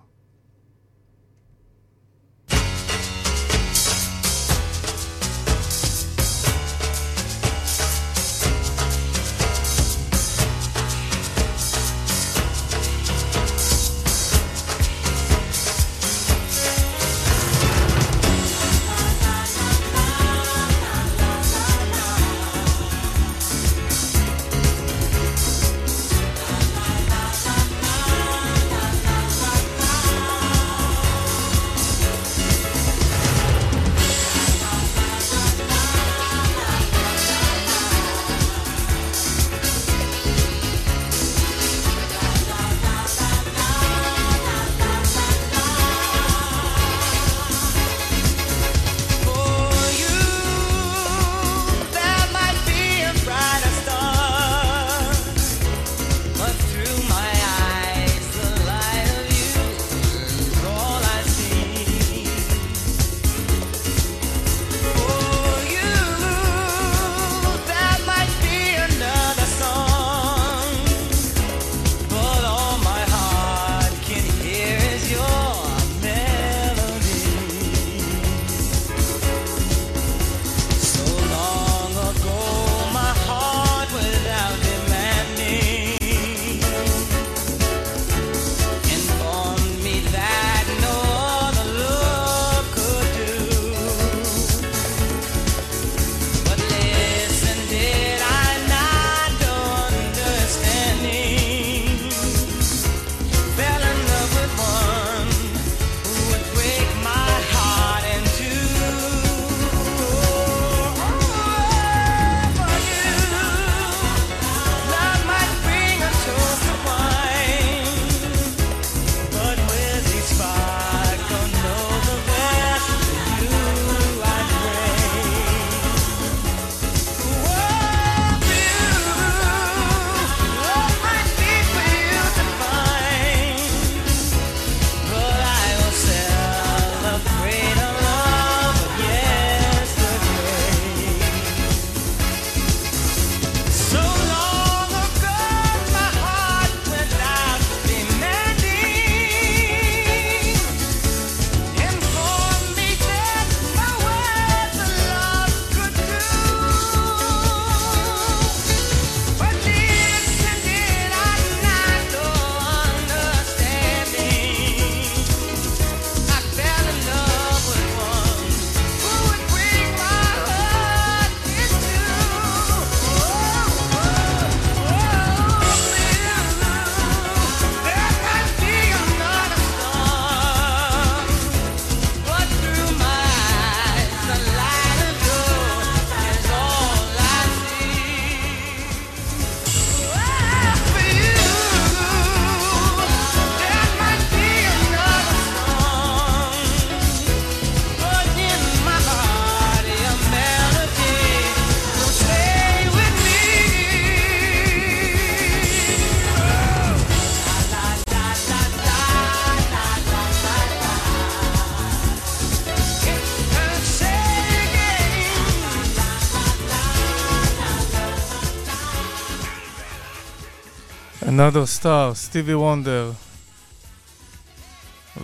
Another 221.49 221.81
Star, 221.81 222.13
סטיבי 222.13 222.53
וונדר. 222.53 223.11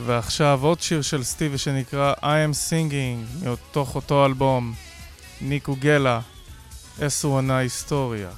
ועכשיו 0.05 0.59
עוד 0.63 0.81
שיר 0.81 1.01
של 1.01 1.23
סטיבי 1.23 1.57
שנקרא 1.57 2.13
I 2.13 2.23
am 2.23 2.69
Singing, 2.69 3.47
מתוך 3.49 3.95
אותו 3.95 4.25
אלבום, 4.25 4.73
ניקו 5.41 5.75
גלה, 5.79 6.19
אסואנה 7.01 7.57
היסטוריה. 7.57 8.29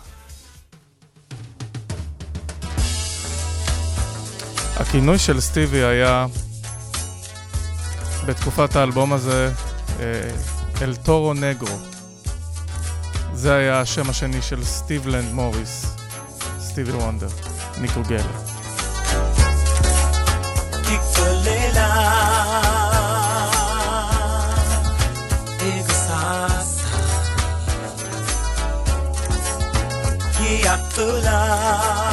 הכינוי 4.75 5.19
של 5.19 5.39
סטיבי 5.39 5.83
היה 5.83 6.25
בתקופת 8.25 8.75
האלבום 8.75 9.13
הזה 9.13 9.51
אה, 9.99 10.29
אל 10.81 10.95
טורו 10.95 11.33
נגרו. 11.33 11.77
זה 13.33 13.55
היה 13.55 13.79
השם 13.79 14.09
השני 14.09 14.41
של 14.41 14.63
סטיבלנד 14.63 15.33
מוריס, 15.33 15.85
סטיבי 16.59 16.91
וונדר, 16.91 17.46
Nickel 17.79 18.03
Geller. 18.03 18.47
तुला 30.97 32.06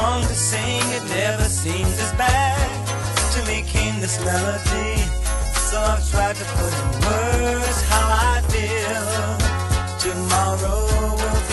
song 0.00 0.22
to 0.22 0.34
sing, 0.34 0.86
it 0.98 1.04
never 1.20 1.44
seems 1.44 1.96
as 2.04 2.12
bad. 2.24 2.68
To 3.34 3.38
me 3.48 3.56
came 3.74 3.96
this 4.00 4.16
melody, 4.24 4.92
so 5.68 5.76
I've 5.92 6.04
tried 6.12 6.36
to 6.42 6.46
put 6.56 6.72
in 6.82 6.88
words 7.06 7.78
how 7.92 8.06
I 8.32 8.36
feel. 8.52 9.08
Tomorrow 10.06 10.80
will 11.20 11.49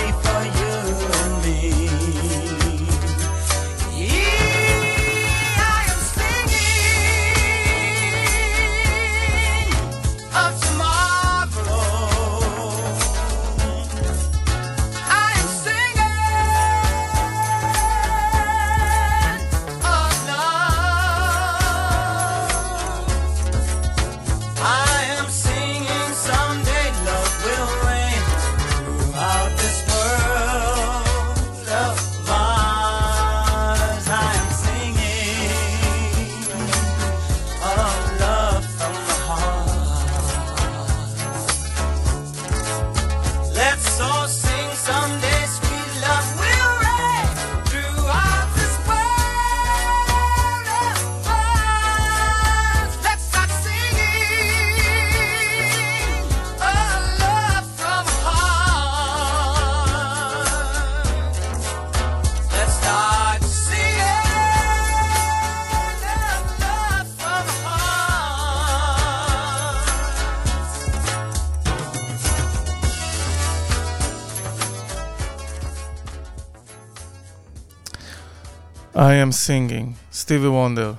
am 79.07 79.31
singing, 79.31 80.13
סטיבי 80.13 80.47
וונדר. 80.47 80.93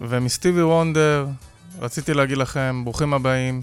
ומסטיבי 0.00 0.62
וונדר 0.62 1.26
רציתי 1.78 2.14
להגיד 2.14 2.38
לכם, 2.38 2.80
ברוכים 2.84 3.14
הבאים. 3.14 3.62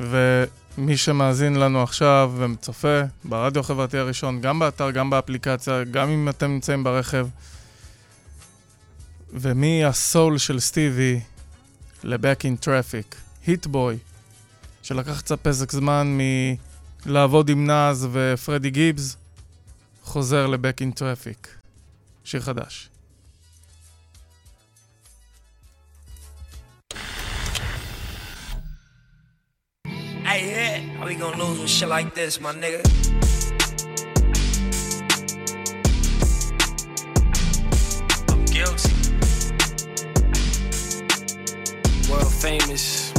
ומי 0.00 0.96
שמאזין 0.96 1.56
לנו 1.56 1.82
עכשיו 1.82 2.32
וצופה 2.38 3.00
ברדיו 3.24 3.60
החברתי 3.60 3.98
הראשון, 3.98 4.40
גם 4.40 4.58
באתר, 4.58 4.90
גם 4.90 5.10
באפליקציה, 5.10 5.84
גם 5.84 6.08
אם 6.08 6.28
אתם 6.28 6.46
נמצאים 6.46 6.84
ברכב. 6.84 7.26
ומי 9.32 9.84
הסול 9.84 10.38
של 10.38 10.60
סטיבי 10.60 11.20
ל-Back 12.04 12.40
in 12.40 12.64
Traffic, 12.64 13.16
היטבוי, 13.46 13.96
שלקח 14.82 15.20
קצת 15.20 15.38
פסק 15.42 15.72
זמן 15.72 16.18
מלעבוד 17.06 17.48
עם 17.48 17.66
נאז 17.66 18.08
ופרדי 18.12 18.70
גיבס. 18.70 19.16
חוזר 20.02 20.46
ל-Back 20.46 20.80
in 20.80 20.98
Traffic, 20.98 21.48
שיר 22.24 22.40
חדש. 22.40 22.88
Hey, 30.24 30.40
yeah, 30.50 30.78
how 30.98 31.06
we 31.06 31.14
gonna 31.14 31.36
lose 31.36 31.58
with 31.60 31.68
shit 31.68 31.88
like 31.88 32.14
this, 32.14 32.40
my 32.40 32.52
nigga? 32.62 32.82
I'm 38.30 38.44
guilty. 38.56 38.94
World 42.08 42.32
famous. 42.32 43.12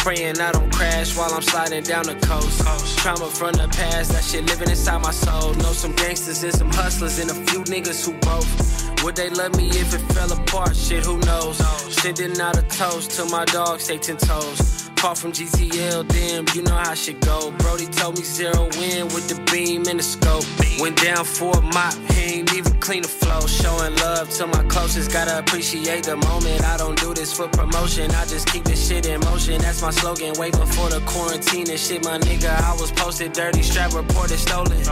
Praying 0.00 0.40
I 0.40 0.50
don't 0.52 0.72
crash 0.72 1.14
while 1.14 1.30
I'm 1.34 1.42
sliding 1.42 1.82
down 1.82 2.06
the 2.06 2.14
coast. 2.26 2.98
Trauma 2.98 3.28
from 3.28 3.52
the 3.52 3.68
past, 3.68 4.12
that 4.12 4.24
shit 4.24 4.46
living 4.46 4.70
inside 4.70 5.02
my 5.02 5.10
soul. 5.10 5.52
Know 5.56 5.72
some 5.72 5.94
gangsters 5.94 6.42
and 6.42 6.54
some 6.54 6.70
hustlers 6.70 7.18
and 7.18 7.30
a 7.30 7.34
few 7.34 7.60
niggas 7.64 8.06
who 8.06 8.14
both. 8.20 9.04
Would 9.04 9.16
they 9.16 9.28
love 9.28 9.54
me 9.56 9.68
if 9.68 9.92
it 9.92 10.00
fell 10.14 10.32
apart? 10.32 10.74
Shit, 10.74 11.04
who 11.04 11.18
knows? 11.18 11.58
Sending 11.94 12.40
out 12.40 12.56
a 12.56 12.62
toast 12.62 13.10
to 13.12 13.26
my 13.26 13.44
dog, 13.44 13.80
stay 13.80 13.98
ten 13.98 14.16
toes. 14.16 14.90
Call 14.96 15.14
from 15.14 15.32
GTL, 15.32 16.08
damn, 16.08 16.46
you 16.54 16.62
know 16.62 16.76
how 16.76 16.94
shit 16.94 17.20
go. 17.20 17.50
Brody 17.58 17.86
told 17.86 18.16
me 18.16 18.24
zero 18.24 18.68
win 18.78 19.04
with 19.08 19.28
the 19.28 19.38
beam 19.52 19.86
and 19.86 19.98
the 19.98 20.02
scope. 20.02 20.44
Went 20.80 20.96
down 21.02 21.26
for 21.26 21.56
a 21.58 21.60
mop, 21.60 21.94
he 22.12 22.40
ain't 22.40 22.52
clean 22.90 23.02
the 23.02 23.08
flow. 23.08 23.46
Showing 23.46 23.94
love 23.96 24.28
to 24.30 24.48
my 24.48 24.64
closest, 24.64 25.12
gotta 25.12 25.38
appreciate 25.38 26.04
the 26.04 26.16
moment. 26.16 26.64
I 26.64 26.76
don't 26.76 26.98
do 26.98 27.14
this 27.14 27.32
for 27.32 27.46
promotion, 27.46 28.10
I 28.10 28.24
just 28.26 28.48
keep 28.48 28.64
this 28.64 28.88
shit 28.88 29.06
in 29.06 29.20
motion. 29.20 29.60
That's 29.60 29.80
my 29.80 29.92
slogan, 29.92 30.32
way 30.40 30.50
before 30.50 30.90
the 30.90 31.00
quarantine 31.06 31.70
and 31.70 31.78
shit, 31.78 32.04
my 32.04 32.18
nigga. 32.18 32.50
I 32.50 32.72
was 32.72 32.90
posted 32.90 33.32
dirty, 33.32 33.62
strap 33.62 33.92
reported 33.94 34.38
stolen. 34.38 34.82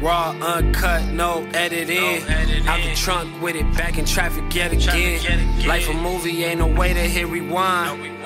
Raw, 0.00 0.30
uncut, 0.40 1.04
no 1.12 1.46
editing. 1.52 2.22
Out 2.66 2.82
the 2.82 2.94
trunk 2.94 3.42
with 3.42 3.56
it, 3.56 3.68
back 3.76 3.98
in 3.98 4.06
traffic 4.06 4.44
yet 4.54 4.72
again. 4.72 5.66
Life 5.66 5.90
a 5.90 5.92
movie, 5.92 6.44
ain't 6.44 6.60
no 6.60 6.66
way 6.66 6.94
to 6.94 7.00
hit 7.00 7.26
rewind. 7.28 8.24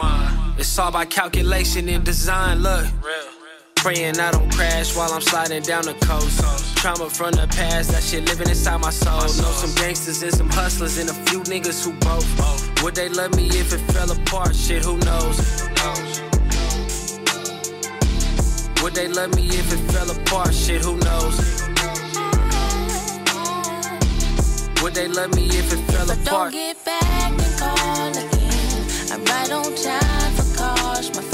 It's 0.58 0.78
all 0.78 0.92
by 0.92 1.06
calculation 1.06 1.88
and 1.88 2.04
design. 2.04 2.60
Look. 2.60 2.86
Praying 3.80 4.20
I 4.20 4.30
don't 4.30 4.52
crash 4.52 4.94
while 4.94 5.10
I'm 5.10 5.22
sliding 5.22 5.62
down 5.62 5.84
the 5.84 5.94
coast. 6.06 6.76
Trauma 6.76 7.08
from 7.08 7.32
the 7.32 7.46
past, 7.48 7.90
that 7.92 8.02
shit 8.02 8.26
living 8.26 8.48
inside 8.50 8.78
my 8.78 8.90
soul. 8.90 9.20
Know 9.22 9.52
some 9.52 9.74
gangsters 9.74 10.22
and 10.22 10.34
some 10.34 10.50
hustlers 10.50 10.98
and 10.98 11.08
a 11.08 11.14
few 11.30 11.40
niggas 11.44 11.82
who 11.82 11.92
both. 12.00 12.28
Would 12.82 12.94
they 12.94 13.08
love 13.08 13.34
me 13.36 13.46
if 13.48 13.72
it 13.72 13.80
fell 13.92 14.10
apart? 14.12 14.54
Shit, 14.54 14.84
who 14.84 14.98
knows? 14.98 15.38
Would 18.82 18.94
they 18.94 19.08
love 19.08 19.34
me 19.34 19.48
if 19.48 19.72
it 19.72 19.92
fell 19.92 20.10
apart? 20.10 20.52
Shit, 20.52 20.82
who 20.84 20.98
knows? 20.98 21.36
Would 24.82 24.94
they 24.94 25.08
love 25.08 25.34
me 25.34 25.46
if 25.48 25.72
it 25.72 25.80
fell 25.90 26.06
But 26.06 26.18
apart? 26.26 26.52
don't 26.52 26.52
get 26.52 26.84
back 26.84 27.32
and 27.32 27.58
call 27.58 28.10
again. 28.10 29.12
I'm 29.12 29.24
right 29.24 29.50
on 29.50 29.74
time 29.74 30.32
for 30.36 30.56
cars, 30.56 31.14
my 31.16 31.29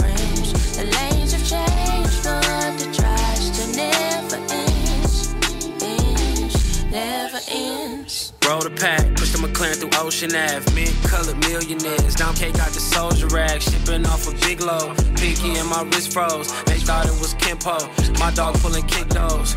never 7.36 7.44
ends. 7.50 8.32
Roll 8.46 8.60
the 8.60 8.70
pack, 8.70 9.16
push 9.16 9.32
the 9.32 9.38
McLaren 9.38 9.76
through 9.76 9.98
Ocean 10.00 10.34
Ave. 10.34 10.72
Mid 10.74 10.94
colored 11.04 11.36
millionaires. 11.38 12.14
Down 12.14 12.34
K 12.34 12.52
got 12.52 12.70
the 12.70 12.80
soldier 12.80 13.26
rag, 13.28 13.60
shipping 13.60 14.06
off 14.06 14.28
a 14.28 14.32
big 14.46 14.60
load. 14.60 14.96
Pinky 15.16 15.56
and 15.56 15.68
my 15.68 15.82
wrist 15.82 16.12
froze. 16.12 16.50
They 16.64 16.78
thought 16.78 17.06
it 17.06 17.18
was 17.20 17.34
Kimpo. 17.34 17.76
My 18.18 18.30
dog 18.32 18.54
pulling 18.60 18.86
kick 18.86 19.08
those. 19.08 19.56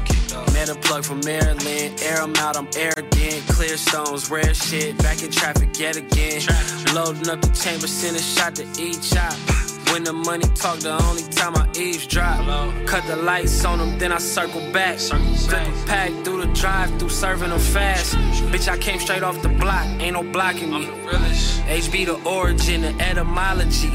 Met 0.53 0.69
a 0.69 0.75
plug 0.75 1.03
from 1.03 1.21
Maryland. 1.21 2.01
Air 2.01 2.21
'em 2.21 2.35
out, 2.37 2.57
I'm 2.57 2.67
arrogant. 2.75 3.47
Clear 3.47 3.77
stones, 3.77 4.29
rare 4.29 4.53
shit. 4.53 4.97
Back 4.97 5.21
in 5.23 5.31
traffic 5.31 5.77
yet 5.79 5.95
again. 5.95 6.41
Loading 6.93 7.29
up 7.29 7.41
the 7.41 7.51
chamber, 7.53 7.87
send 7.87 8.15
a 8.15 8.19
shot 8.19 8.55
to 8.55 8.65
each 8.81 9.03
shot. 9.03 9.35
When 9.91 10.04
the 10.04 10.13
money 10.13 10.45
talk, 10.54 10.80
the 10.80 11.02
only 11.04 11.23
time 11.23 11.56
I 11.56 11.67
eavesdrop. 11.75 12.45
Cut 12.86 13.06
the 13.08 13.15
lights 13.15 13.65
on 13.65 13.80
them, 13.80 13.97
then 13.97 14.12
I 14.12 14.19
circle 14.19 14.62
back. 14.71 14.99
Flip 14.99 15.67
a 15.67 15.86
pack 15.88 16.12
through 16.23 16.45
the 16.45 16.54
drive, 16.54 16.97
through 16.99 17.10
serving 17.10 17.49
them 17.49 17.60
fast. 17.60 18.15
Bitch, 18.52 18.67
I 18.67 18.78
came 18.78 18.99
straight 18.99 19.23
off 19.23 19.41
the 19.41 19.49
block, 19.49 19.86
ain't 19.99 20.13
no 20.13 20.23
blocking 20.23 20.69
me. 20.69 20.86
HB 21.67 22.06
the 22.06 22.21
origin, 22.30 22.82
the 22.82 22.93
etymology. 23.02 23.91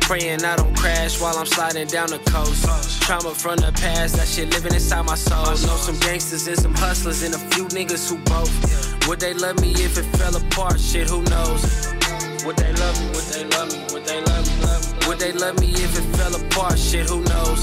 Praying 0.00 0.44
I 0.44 0.56
don't 0.56 0.76
crash 0.76 1.20
while 1.20 1.36
I'm 1.38 1.46
sliding 1.46 1.88
down 1.88 2.08
the 2.08 2.18
coast. 2.30 3.02
Trauma 3.02 3.34
from 3.34 3.56
the 3.56 3.72
past, 3.72 4.16
that 4.16 4.28
shit 4.28 4.50
living 4.50 4.74
inside 4.74 5.04
my 5.06 5.16
soul. 5.16 5.44
Know 5.44 5.76
some 5.76 5.98
gangsters 6.00 6.46
and 6.46 6.58
some 6.58 6.74
hustlers 6.74 7.22
and 7.22 7.34
a 7.34 7.38
few 7.38 7.66
niggas 7.66 8.08
who 8.08 8.16
both. 8.24 9.08
Would 9.08 9.20
they 9.20 9.34
love 9.34 9.60
me 9.60 9.72
if 9.72 9.98
it 9.98 10.04
fell 10.16 10.34
apart? 10.36 10.80
Shit, 10.80 11.08
who 11.10 11.22
knows? 11.22 11.62
Would 12.44 12.56
they 12.56 12.72
love 12.72 13.00
me? 13.00 13.06
Would 13.14 13.24
they 13.32 13.44
love 13.44 13.72
me? 13.72 13.94
Would 13.94 14.04
they 14.04 14.20
love 14.22 14.46
me? 14.46 14.53
Would 15.06 15.18
they 15.18 15.32
love 15.32 15.60
me 15.60 15.70
if 15.70 15.98
it 15.98 16.16
fell 16.16 16.34
apart? 16.34 16.78
Shit, 16.78 17.08
who 17.08 17.20
knows? 17.22 17.60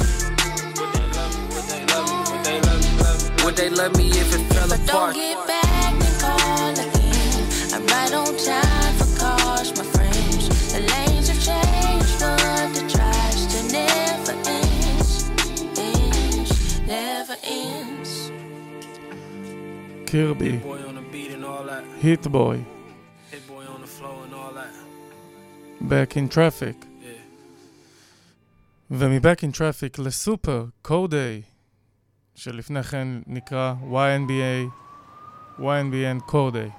Would 3.43 3.55
they 3.55 3.69
love 3.69 3.97
me? 3.97 4.09
If 4.09 4.35
it 4.35 4.53
fell 4.53 4.69
but 4.69 4.79
apart? 4.87 5.15
Don't 5.15 5.23
get 5.23 5.47
back 5.47 5.93
and 5.93 6.21
call 6.21 6.71
again. 6.71 7.47
I'm 7.73 7.85
right 7.87 8.13
on 8.13 8.37
time 8.37 8.93
for 8.95 9.09
cars, 9.19 9.75
my 9.75 9.83
friends. 9.83 10.49
The 10.71 10.79
lanes 10.81 11.27
have 11.29 11.41
changed, 11.43 12.19
but 12.19 12.73
the 12.75 12.83
tries 12.87 13.47
to 13.53 13.59
never 13.73 14.33
ends, 14.47 15.29
ends, 15.79 16.79
never 16.87 17.35
ends. 17.43 18.31
Kirby. 20.05 20.51
Hit-Boy 20.51 20.87
on 20.87 20.95
the 20.95 21.01
beat 21.11 21.31
and 21.31 21.43
all 21.43 21.63
that. 21.63 21.83
Hit 21.99 22.21
boy. 22.31 22.63
Hit-Boy 23.31 23.65
on 23.65 23.81
the 23.81 23.87
flow 23.87 24.21
and 24.23 24.33
all 24.33 24.51
that. 24.53 24.71
Back 25.81 26.15
in 26.15 26.29
traffic. 26.29 26.75
ומ-Back 28.91 29.39
in 29.39 29.55
Traffic 29.55 30.01
לסופר, 30.01 30.65
קודיי, 30.81 31.41
שלפני 32.35 32.83
כן 32.83 33.07
נקרא 33.27 33.73
YNBA, 33.91 34.71
YNBN 35.59 36.21
קודיי, 36.25 36.69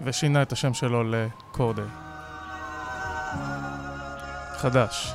ושינה 0.00 0.42
את 0.42 0.52
השם 0.52 0.74
שלו 0.74 1.04
לקודיי. 1.04 1.84
חדש, 4.56 5.12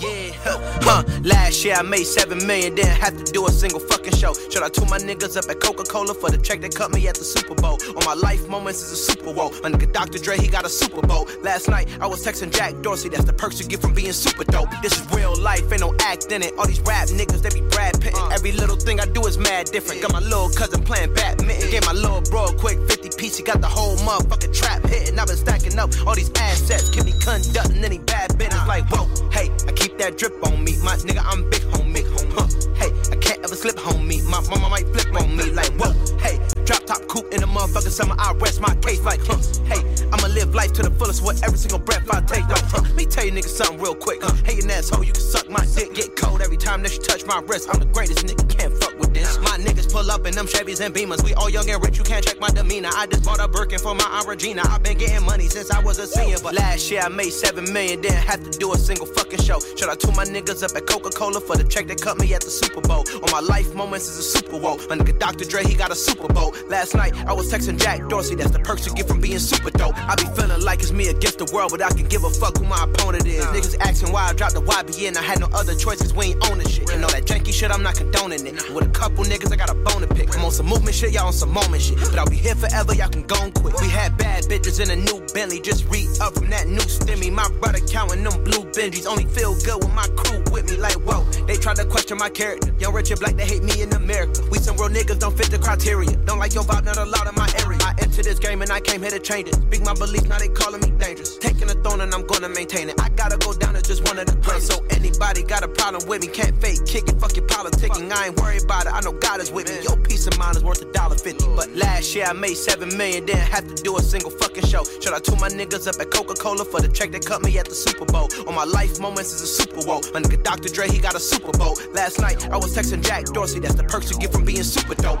Yeah, 0.00 0.32
huh. 0.44 1.02
Last 1.24 1.64
year 1.64 1.74
I 1.74 1.82
made 1.82 2.04
seven 2.04 2.38
million, 2.46 2.76
didn't 2.76 3.00
have 3.00 3.16
to 3.16 3.32
do 3.32 3.46
a 3.46 3.50
single 3.50 3.80
fucking 3.80 4.14
show. 4.14 4.32
Shout 4.48 4.62
out 4.62 4.74
to 4.74 4.82
my 4.86 4.98
niggas 4.98 5.36
up 5.36 5.50
at 5.50 5.58
Coca 5.60 5.82
Cola 5.82 6.14
for 6.14 6.30
the 6.30 6.38
check 6.38 6.60
that 6.60 6.74
cut 6.74 6.92
me 6.92 7.08
at 7.08 7.16
the 7.16 7.24
Super 7.24 7.54
Bowl. 7.54 7.78
On 7.96 8.04
my 8.04 8.14
life 8.14 8.48
moments 8.48 8.82
is 8.82 8.92
a 8.92 8.96
Super 8.96 9.34
Bowl. 9.34 9.50
My 9.62 9.70
nigga 9.70 9.92
Dr. 9.92 10.18
Dre, 10.18 10.38
he 10.38 10.46
got 10.46 10.64
a 10.64 10.68
Super 10.68 11.04
Bowl. 11.04 11.26
Last 11.42 11.68
night 11.68 11.88
I 12.00 12.06
was 12.06 12.24
texting 12.24 12.54
Jack 12.54 12.74
Dorsey, 12.82 13.08
that's 13.08 13.24
the 13.24 13.32
perks 13.32 13.58
you 13.58 13.66
get 13.66 13.80
from 13.80 13.92
being 13.92 14.12
super 14.12 14.44
dope. 14.44 14.68
This 14.82 15.00
is 15.00 15.10
real 15.12 15.36
life, 15.40 15.70
ain't 15.72 15.80
no 15.80 15.94
act 16.00 16.30
in 16.30 16.42
it. 16.42 16.52
All 16.58 16.66
these 16.66 16.80
rap 16.80 17.08
niggas, 17.08 17.42
they 17.42 17.50
be 17.50 17.66
Brad 17.68 18.00
Pitt. 18.00 18.14
Uh. 18.14 18.28
Every 18.28 18.52
little 18.52 18.76
thing 18.76 19.00
I 19.00 19.06
do 19.06 19.26
is 19.26 19.36
mad 19.36 19.66
different. 19.66 20.00
Got 20.00 20.12
my 20.12 20.20
little 20.20 20.50
cousin 20.50 20.82
playing 20.84 21.12
Batman. 21.14 21.58
Gave 21.70 21.84
my 21.86 21.92
little 21.92 22.22
bro 22.22 22.46
a 22.46 22.54
quick 22.54 22.78
50 22.88 23.10
piece, 23.18 23.36
he 23.36 23.42
got 23.42 23.60
the 23.60 23.66
whole 23.66 23.96
motherfucking 23.98 24.54
trap 24.54 24.82
hitting. 24.84 25.18
I've 25.18 25.26
been 25.26 25.36
stacking 25.36 25.78
up 25.78 25.90
all 26.06 26.14
these 26.14 26.30
assets, 26.36 26.90
can 26.90 27.04
be 27.04 27.12
conducting 27.12 27.82
any 27.82 27.98
bad 27.98 28.38
business 28.38 28.66
like, 28.68 28.84
whoa, 28.90 29.08
hey. 29.30 29.55
I 29.66 29.72
keep 29.72 29.98
that 29.98 30.18
drip 30.18 30.34
on 30.46 30.62
me. 30.64 30.76
My 30.82 30.96
nigga, 30.96 31.22
I'm 31.24 31.48
big 31.50 31.62
homie. 31.72 32.04
Huh, 32.32 32.46
hey, 32.74 32.92
I 33.12 33.16
can't 33.16 33.42
ever 33.44 33.56
slip 33.56 33.76
homie. 33.76 34.22
My 34.24 34.40
mama 34.48 34.68
might 34.68 34.88
flip 34.88 35.14
on 35.20 35.36
me. 35.36 35.50
Like, 35.50 35.72
whoa, 35.72 35.92
hey, 36.18 36.38
drop 36.66 36.84
top 36.84 37.06
coupe 37.06 37.32
in 37.32 37.40
the 37.40 37.46
motherfucking 37.46 37.94
summer. 37.94 38.16
I 38.18 38.34
rest 38.34 38.60
my 38.60 38.74
case. 38.76 39.02
Like, 39.02 39.20
huh, 39.24 39.38
hey, 39.64 39.80
I'ma 40.12 40.26
live 40.34 40.54
life 40.54 40.72
to 40.74 40.82
the 40.82 40.90
fullest 40.90 41.22
with 41.24 41.42
every 41.44 41.58
single 41.58 41.78
breath 41.78 42.10
I 42.10 42.20
take. 42.22 42.46
Like, 42.48 42.66
huh, 42.66 42.82
let 42.82 42.94
me 42.94 43.06
tell 43.06 43.24
you 43.24 43.32
niggas 43.32 43.54
something 43.56 43.80
real 43.80 43.94
quick. 43.94 44.22
Huh, 44.22 44.34
an 44.46 44.70
asshole, 44.70 45.04
you 45.04 45.12
can 45.12 45.22
suck 45.22 45.48
my 45.48 45.64
dick. 45.74 45.94
Get 45.94 46.16
cold 46.16 46.42
every 46.42 46.56
time 46.56 46.82
that 46.82 46.92
you 46.92 47.00
touch 47.00 47.24
my 47.24 47.40
wrist. 47.46 47.68
I'm 47.72 47.78
the 47.78 47.86
greatest 47.86 48.26
nigga, 48.26 48.44
can't 48.58 48.74
fuck 48.76 48.98
with 48.98 49.14
this. 49.14 49.38
My 49.38 49.58
niggas 49.58 49.90
pull 49.92 50.10
up 50.10 50.26
in 50.26 50.34
them 50.34 50.46
Chevys 50.46 50.84
and 50.84 50.94
Beamers. 50.94 51.22
We 51.22 51.34
all 51.34 51.48
young 51.48 51.70
and 51.70 51.82
rich, 51.82 51.98
you 51.98 52.04
can't 52.04 52.24
check 52.24 52.40
my 52.40 52.50
demeanor. 52.50 52.90
I 52.94 53.06
just 53.06 53.24
bought 53.24 53.40
a 53.40 53.48
Birkin 53.48 53.78
for 53.78 53.94
my 53.94 54.04
Aunt 54.04 54.26
Regina. 54.26 54.62
I've 54.64 54.82
been 54.82 54.98
getting 54.98 55.24
money 55.24 55.48
since 55.48 55.70
I 55.70 55.80
was 55.80 55.98
a 55.98 56.06
senior, 56.06 56.38
but 56.42 56.54
last 56.54 56.90
year 56.90 57.02
I 57.02 57.08
made 57.08 57.30
seven 57.30 57.72
million, 57.72 58.00
didn't 58.00 58.16
have 58.26 58.42
to 58.42 58.58
do 58.58 58.72
a 58.72 58.78
single 58.78 59.06
fucking 59.06 59.40
show. 59.40 59.60
Shout 59.76 59.88
out 59.88 60.00
to 60.00 60.12
my 60.12 60.24
niggas 60.24 60.62
up 60.62 60.74
at 60.76 60.86
Coca 60.86 61.10
Cola 61.10 61.40
for 61.40 61.56
the 61.56 61.64
check 61.64 61.86
that 61.88 62.00
cut 62.00 62.18
me 62.18 62.34
at 62.34 62.40
the 62.40 62.50
Super 62.50 62.80
Bowl. 62.80 63.04
On 63.22 63.30
my 63.30 63.40
life 63.40 63.72
moments 63.74 64.08
is 64.08 64.18
a 64.18 64.22
Super 64.22 64.58
Bowl. 64.58 64.78
My 64.88 64.96
nigga 64.96 65.18
Dr. 65.18 65.44
Dre, 65.44 65.62
he 65.64 65.74
got 65.74 65.92
a 65.92 65.96
Super 65.96 66.28
Bowl. 66.32 66.54
Last 66.68 66.94
night 66.94 67.14
I 67.26 67.32
was 67.32 67.52
texting 67.52 67.80
Jack 67.80 68.08
Dorsey, 68.08 68.34
that's 68.34 68.50
the 68.50 68.58
perks 68.58 68.86
you 68.86 68.94
get 68.94 69.06
from 69.06 69.20
being 69.20 69.38
super 69.38 69.70
dope. 69.70 69.96
I 69.96 70.14
be 70.16 70.24
feeling 70.34 70.62
like 70.62 70.80
it's 70.80 70.92
me 70.92 71.08
against 71.08 71.38
the 71.38 71.50
world, 71.52 71.70
but 71.70 71.82
I 71.82 71.90
can 71.90 72.06
give 72.06 72.24
a 72.24 72.30
fuck 72.30 72.58
who 72.58 72.64
my 72.64 72.84
opponent 72.84 73.26
is. 73.26 73.44
Niggas 73.46 73.76
asking 73.80 74.12
why 74.12 74.28
I 74.28 74.32
dropped 74.32 74.54
the 74.54 74.62
YBN, 74.62 75.16
I 75.16 75.22
had 75.22 75.40
no 75.40 75.48
other 75.52 75.74
choices, 75.74 76.12
we 76.14 76.26
ain't 76.26 76.50
owning 76.50 76.66
shit. 76.68 76.90
And 76.90 77.04
all 77.04 77.10
that 77.10 77.24
janky 77.24 77.52
shit, 77.52 77.70
I'm 77.70 77.82
not 77.82 77.96
condoning 77.96 78.46
it. 78.46 78.54
With 78.74 78.86
a 78.86 78.90
couple 78.90 79.24
niggas, 79.24 79.52
I 79.52 79.56
got 79.56 79.70
a 79.70 79.74
bone 79.74 80.02
to 80.02 80.08
pick. 80.08 80.34
I'm 80.36 80.44
on 80.44 80.50
some 80.50 80.66
movement 80.66 80.94
shit, 80.94 81.12
y'all 81.12 81.26
on 81.26 81.32
some 81.32 81.52
moment 81.52 81.82
shit. 81.82 81.98
But 81.98 82.18
I'll 82.18 82.30
be 82.30 82.36
here 82.36 82.54
forever, 82.54 82.94
y'all 82.94 83.08
can 83.08 83.22
go 83.22 83.36
and 83.40 83.54
quit. 83.54 83.74
We 83.80 83.88
had 83.88 84.16
bad 84.16 84.44
bitches 84.44 84.80
in 84.80 84.90
a 84.90 84.96
new 84.96 85.24
Bentley, 85.34 85.60
just 85.60 85.88
re 85.90 86.06
up 86.20 86.34
from 86.34 86.50
that 86.50 86.66
new 86.68 86.86
stimmy. 86.86 87.32
My 87.32 87.48
brother 87.60 87.80
counting 87.80 88.24
them 88.24 88.42
blue 88.44 88.64
Benjis, 88.72 89.06
only 89.06 89.24
feel 89.24 89.54
good 89.64 89.84
with 89.84 89.94
my 89.94 90.06
crew 90.16 90.42
with 90.50 90.70
me. 90.70 90.76
Like, 90.76 90.96
whoa, 91.06 91.24
they 91.46 91.56
tried 91.56 91.76
to 91.76 91.84
question 91.84 92.18
my 92.18 92.30
character. 92.30 92.74
Young, 92.78 92.94
rich, 92.94 93.10
and 93.10 93.20
black, 93.20 93.36
they 93.36 93.46
hate 93.46 93.62
me 93.62 93.82
in 93.82 93.92
America. 93.92 94.42
We 94.50 94.58
some 94.58 94.76
real 94.76 94.88
niggas, 94.88 95.18
don't 95.18 95.36
fit 95.36 95.50
the 95.50 95.58
criteria. 95.58 96.16
Don't 96.24 96.38
like 96.38 96.45
your 96.54 96.64
vibe, 96.64 96.84
not 96.84 96.98
allowed 96.98 97.28
in 97.28 97.34
my 97.34 97.48
area. 97.64 97.78
I 97.82 97.94
entered 98.02 98.24
this 98.24 98.38
game 98.38 98.62
and 98.62 98.70
I 98.70 98.80
came 98.80 99.02
here 99.02 99.10
to 99.10 99.18
change 99.18 99.48
it. 99.48 99.54
Speak 99.54 99.82
my 99.82 99.94
beliefs, 99.94 100.28
now 100.28 100.38
they 100.38 100.48
calling 100.48 100.80
me 100.80 100.90
dangerous. 100.98 101.38
Taking 101.38 101.70
a 101.70 101.74
throne 101.82 102.00
and 102.00 102.12
I'm 102.12 102.26
gonna 102.26 102.48
maintain 102.48 102.88
it. 102.88 103.00
I 103.00 103.08
gotta 103.10 103.38
go 103.38 103.52
down 103.52 103.76
as 103.76 103.82
just 103.82 104.06
one 104.06 104.18
of 104.18 104.26
the 104.26 104.36
greats. 104.36 104.66
So 104.66 104.84
anybody 104.90 105.42
got 105.42 105.62
a 105.62 105.68
problem 105.68 106.06
with 106.08 106.22
me, 106.22 106.28
can't 106.28 106.54
fake 106.60 106.84
kick 106.86 107.08
it. 107.08 107.18
Fuck 107.20 107.36
your 107.36 107.46
politicking, 107.46 108.12
I 108.12 108.26
ain't 108.26 108.40
worried 108.40 108.64
about 108.64 108.86
it. 108.86 108.92
I 108.92 109.00
know 109.00 109.12
God 109.12 109.40
is 109.40 109.50
with 109.50 109.68
me. 109.68 109.82
Your 109.82 109.96
peace 109.96 110.26
of 110.26 110.38
mind 110.38 110.56
is 110.56 110.64
worth 110.64 110.82
a 110.82 110.92
dollar 110.92 111.16
fifty. 111.16 111.46
But 111.56 111.70
last 111.74 112.14
year 112.14 112.26
I 112.26 112.32
made 112.32 112.56
seven 112.56 112.96
million, 112.96 113.26
didn't 113.26 113.40
have 113.40 113.66
to 113.66 113.82
do 113.82 113.96
a 113.96 114.02
single 114.02 114.30
fucking 114.30 114.66
show. 114.66 114.84
Shout 115.00 115.14
out 115.14 115.24
to 115.24 115.36
my 115.36 115.48
niggas 115.48 115.86
up 115.88 116.00
at 116.00 116.10
Coca 116.10 116.34
Cola 116.34 116.64
for 116.64 116.80
the 116.80 116.88
check 116.88 117.12
that 117.12 117.24
cut 117.24 117.42
me 117.42 117.58
at 117.58 117.66
the 117.66 117.74
Super 117.74 118.04
Bowl. 118.04 118.28
On 118.46 118.54
my 118.54 118.64
life 118.64 119.00
moments 119.00 119.32
is 119.32 119.42
a 119.42 119.46
Super 119.46 119.84
Bowl. 119.84 120.02
My 120.12 120.20
nigga 120.20 120.42
Dr. 120.42 120.68
Dre, 120.68 120.88
he 120.88 120.98
got 120.98 121.14
a 121.14 121.20
Super 121.20 121.56
Bowl. 121.56 121.76
Last 121.92 122.20
night 122.20 122.48
I 122.50 122.56
was 122.56 122.76
texting 122.76 123.02
Jack 123.04 123.24
Dorsey, 123.26 123.60
that's 123.60 123.74
the 123.74 123.84
perks 123.84 124.10
you 124.10 124.18
get 124.18 124.32
from 124.32 124.44
being 124.44 124.62
super 124.62 124.94
dope. 124.94 125.20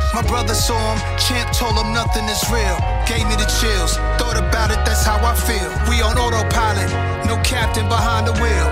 My 0.13 0.21
brother 0.27 0.53
saw 0.53 0.75
him, 0.75 0.99
champ 1.15 1.55
told 1.55 1.79
him 1.79 1.93
nothing 1.95 2.27
is 2.27 2.43
real. 2.51 2.75
Gave 3.07 3.23
me 3.31 3.35
the 3.39 3.47
chills. 3.63 3.95
Thought 4.19 4.35
about 4.35 4.67
it, 4.67 4.83
that's 4.83 5.07
how 5.07 5.15
I 5.23 5.31
feel. 5.31 5.71
We 5.87 6.03
on 6.03 6.19
autopilot, 6.19 6.91
no 7.23 7.39
captain 7.47 7.87
behind 7.87 8.27
the 8.27 8.35
wheel. 8.43 8.67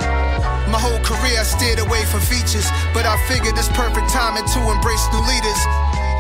My 0.67 0.75
whole 0.75 0.99
career 0.99 1.39
I 1.39 1.47
steered 1.47 1.79
away 1.79 2.03
from 2.11 2.19
features, 2.19 2.67
but 2.91 3.07
I 3.07 3.15
figured 3.31 3.55
it's 3.55 3.71
perfect 3.71 4.11
timing 4.11 4.43
to 4.51 4.59
embrace 4.67 5.05
new 5.15 5.23
leaders. 5.23 5.61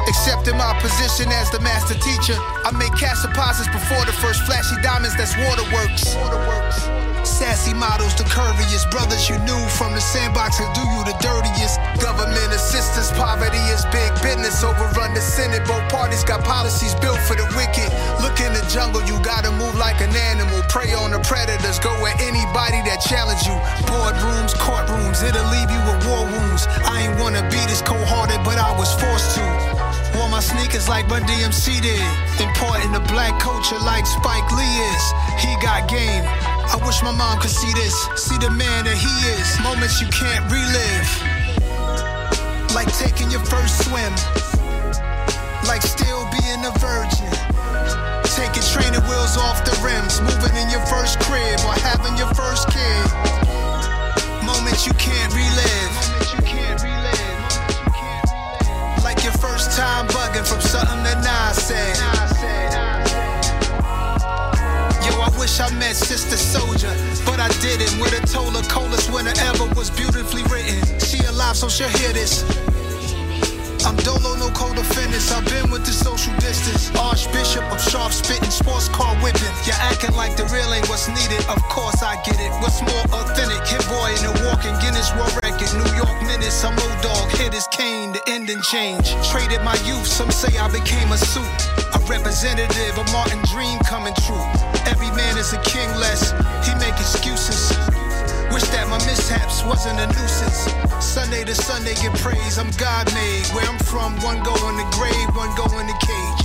Accepting 0.07 0.55
my 0.55 0.71
position 0.79 1.27
as 1.35 1.51
the 1.51 1.59
master 1.59 1.99
teacher. 1.99 2.39
I 2.63 2.71
make 2.79 2.95
cash 2.95 3.19
deposits 3.19 3.67
before 3.75 4.07
the 4.07 4.15
first 4.23 4.47
flashy 4.47 4.79
diamonds, 4.79 5.19
that's 5.19 5.35
waterworks. 5.35 6.15
Waterworks. 6.15 7.18
Sassy 7.23 7.73
models, 7.73 8.15
the 8.15 8.23
curviest 8.23 8.89
brothers 8.91 9.29
you 9.29 9.37
knew 9.43 9.59
from 9.75 9.93
the 9.93 10.01
sandbox 10.01 10.57
who 10.57 10.65
do 10.73 10.81
you 10.81 11.01
the 11.03 11.15
dirtiest. 11.19 11.79
Government 11.99 12.51
assistance, 12.51 13.11
poverty 13.11 13.59
is 13.71 13.83
big 13.91 14.11
business. 14.21 14.63
Overrun 14.63 15.13
the 15.13 15.21
Senate, 15.21 15.65
both 15.67 15.83
parties 15.89 16.23
got 16.23 16.43
policies 16.43 16.95
built 16.99 17.19
for 17.27 17.35
the 17.35 17.47
wicked. 17.55 17.87
Look 18.23 18.39
in 18.39 18.53
the 18.53 18.63
jungle, 18.71 19.03
you 19.03 19.19
gotta 19.23 19.51
move 19.51 19.75
like 19.75 19.99
an 20.01 20.15
animal. 20.15 20.61
Prey 20.69 20.93
on 20.93 21.11
the 21.11 21.19
predators, 21.25 21.79
go 21.79 21.91
at 22.05 22.19
anybody 22.21 22.83
that 22.87 23.01
challenge 23.03 23.43
you. 23.47 23.55
Boardrooms, 23.87 24.53
courtrooms, 24.55 25.23
it'll 25.23 25.47
leave 25.51 25.71
you 25.71 25.81
with 25.87 25.99
war 26.07 26.23
wounds. 26.23 26.67
I 26.83 27.07
ain't 27.07 27.19
wanna 27.19 27.43
be 27.49 27.61
this 27.67 27.81
cold 27.81 28.05
hearted, 28.07 28.43
but 28.43 28.57
I 28.59 28.71
was 28.77 28.91
forced 28.99 29.35
to. 29.35 29.45
Wore 30.15 30.29
my 30.29 30.39
sneakers 30.39 30.87
like 30.87 31.07
Run 31.07 31.23
DMC 31.23 31.81
did. 31.81 32.03
Important 32.39 32.93
to 32.95 33.01
black 33.11 33.39
culture 33.39 33.79
like 33.79 34.05
Spike 34.05 34.49
Lee 34.51 34.75
is. 34.91 35.05
He 35.39 35.51
got 35.63 35.87
game. 35.87 36.58
I 36.69 36.77
wish 36.85 37.01
my 37.01 37.11
mom 37.11 37.41
could 37.41 37.49
see 37.49 37.73
this. 37.73 37.97
See 38.13 38.37
the 38.37 38.51
man 38.51 38.85
that 38.85 38.93
he 38.93 39.09
is. 39.33 39.47
Moments 39.65 39.97
you 39.97 40.05
can't 40.13 40.45
relive. 40.53 41.09
Like 42.77 42.93
taking 42.93 43.33
your 43.33 43.41
first 43.49 43.89
swim. 43.89 44.13
Like 45.65 45.81
still 45.81 46.29
being 46.29 46.61
a 46.61 46.73
virgin. 46.77 47.33
Taking 48.37 48.61
training 48.69 49.01
wheels 49.09 49.33
off 49.33 49.65
the 49.65 49.73
rims. 49.81 50.21
Moving 50.21 50.53
in 50.61 50.69
your 50.69 50.85
first 50.85 51.17
crib 51.25 51.57
or 51.65 51.73
having 51.81 52.13
your 52.21 52.29
first 52.37 52.69
kid. 52.69 53.05
Moments 54.45 54.85
you 54.85 54.93
can't 55.01 55.33
relive. 55.33 55.93
Like 59.01 59.23
your 59.25 59.33
first 59.41 59.73
time 59.73 60.05
bugging 60.13 60.45
from 60.45 60.61
something 60.61 61.01
that 61.01 61.17
Nas 61.25 61.57
said. 61.65 62.28
Wish 65.49 65.61
I 65.61 65.73
met 65.79 65.95
Sister 65.95 66.37
Souljah, 66.37 66.93
but 67.25 67.39
I 67.39 67.49
didn't. 67.57 67.97
With 67.99 68.13
a 68.13 68.21
her 68.21 68.69
coldest 68.69 69.11
winter 69.11 69.33
ever 69.49 69.65
was 69.73 69.89
beautifully 69.89 70.43
written. 70.43 70.77
She 70.99 71.25
alive, 71.25 71.57
so 71.57 71.67
she'll 71.67 71.89
hear 71.89 72.13
this. 72.13 72.45
I'm 73.81 73.95
Dolo, 74.05 74.37
no 74.37 74.53
co-defendants. 74.53 75.31
I've 75.31 75.43
been 75.49 75.71
with 75.71 75.89
the 75.89 75.91
social 75.91 76.35
distance. 76.37 76.93
Archbishop 76.93 77.65
of 77.73 77.81
sharp 77.81 78.11
spitting, 78.13 78.51
sports 78.51 78.89
car 78.89 79.15
whipping. 79.25 79.49
You're 79.65 79.81
acting 79.89 80.13
like 80.13 80.37
the 80.37 80.45
real 80.53 80.69
ain't 80.69 80.87
what's 80.87 81.09
needed. 81.09 81.41
Of 81.49 81.57
course 81.65 82.03
I 82.03 82.21
get 82.21 82.37
it. 82.37 82.53
What's 82.61 82.85
more 82.85 83.05
authentic? 83.17 83.65
Hit-Boy 83.65 84.21
in 84.21 84.29
the 84.29 84.33
walking 84.45 84.77
Guinness 84.85 85.09
World 85.17 85.33
Record. 85.41 85.73
New 85.73 85.89
York 85.97 86.13
minutes. 86.29 86.61
I'm 86.61 86.77
old 86.77 87.01
dog. 87.01 87.25
Hit 87.41 87.57
his 87.57 87.65
cane. 87.73 88.13
The 88.13 88.21
ending 88.49 88.63
change. 88.63 89.13
Traded 89.29 89.61
my 89.61 89.75
youth. 89.85 90.07
Some 90.07 90.31
say 90.31 90.57
I 90.57 90.67
became 90.71 91.11
a 91.11 91.17
suit. 91.17 91.45
A 91.93 91.99
representative 92.09 92.97
of 92.97 93.05
Martin 93.13 93.39
Dream 93.45 93.77
coming 93.85 94.13
true. 94.25 94.45
Every 94.89 95.11
man 95.15 95.37
is 95.37 95.53
a 95.53 95.61
king 95.61 95.89
less. 96.01 96.31
He 96.65 96.73
make 96.81 96.97
excuses. 96.97 97.69
Wish 98.49 98.65
that 98.73 98.87
my 98.89 98.97
mishaps 99.05 99.63
wasn't 99.63 99.99
a 99.99 100.07
nuisance. 100.17 100.65
Sunday 101.03 101.43
to 101.45 101.53
Sunday 101.53 101.93
get 101.95 102.13
praise, 102.17 102.57
I'm 102.57 102.71
God 102.77 103.05
made. 103.13 103.45
Where 103.53 103.65
I'm 103.69 103.77
from, 103.85 104.17
one 104.21 104.41
go 104.41 104.55
in 104.69 104.77
the 104.77 104.87
grave, 104.97 105.29
one 105.37 105.53
go 105.53 105.65
in 105.77 105.85
the 105.85 105.97
cage. 106.01 106.41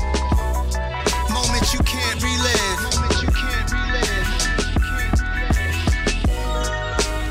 Moments 1.33 1.73
you 1.73 1.81
can't 1.89 2.21
relive. 2.21 2.81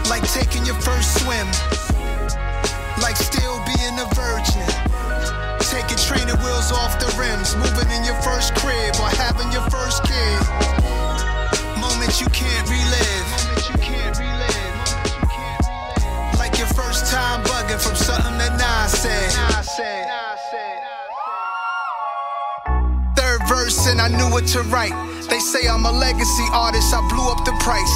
Like 0.10 0.26
taking 0.34 0.66
your 0.66 0.80
first 0.82 1.22
swim. 1.22 1.83
Wheels 6.64 6.72
off 6.72 7.00
the 7.00 7.08
rims. 7.18 7.56
Moving 7.56 7.90
in 7.92 8.04
your 8.04 8.20
first 8.22 8.54
crib 8.56 8.96
or 9.00 9.10
having 9.18 9.52
your 9.52 9.64
first 9.70 10.04
kid. 10.04 10.40
Moments 11.80 12.22
you 12.22 12.28
can't 12.28 12.68
relive. 12.70 13.28
Like 16.38 16.58
your 16.58 16.68
first 16.68 17.12
time 17.12 17.44
bugging 17.44 17.82
from 17.82 17.96
something 17.96 18.38
that 18.38 18.54
Nas 18.58 18.92
said. 18.92 19.32
Third 23.16 23.42
verse 23.48 23.88
and 23.88 24.02
I 24.02 24.08
knew 24.10 24.30
what 24.32 24.48
to 24.48 24.62
write. 24.64 24.94
They 25.30 25.40
say 25.40 25.68
I'm 25.68 25.86
a 25.86 25.92
legacy 25.92 26.48
artist, 26.52 26.94
I 26.94 27.02
blew 27.10 27.28
up 27.32 27.44
the 27.46 27.56
price. 27.60 27.94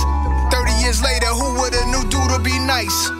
30 0.51 0.71
years 0.81 1.03
later, 1.03 1.27
who 1.27 1.59
would've 1.59 1.87
knew 1.87 2.03
dude 2.09 2.29
to 2.31 2.39
be 2.39 2.57
nice? 2.59 3.11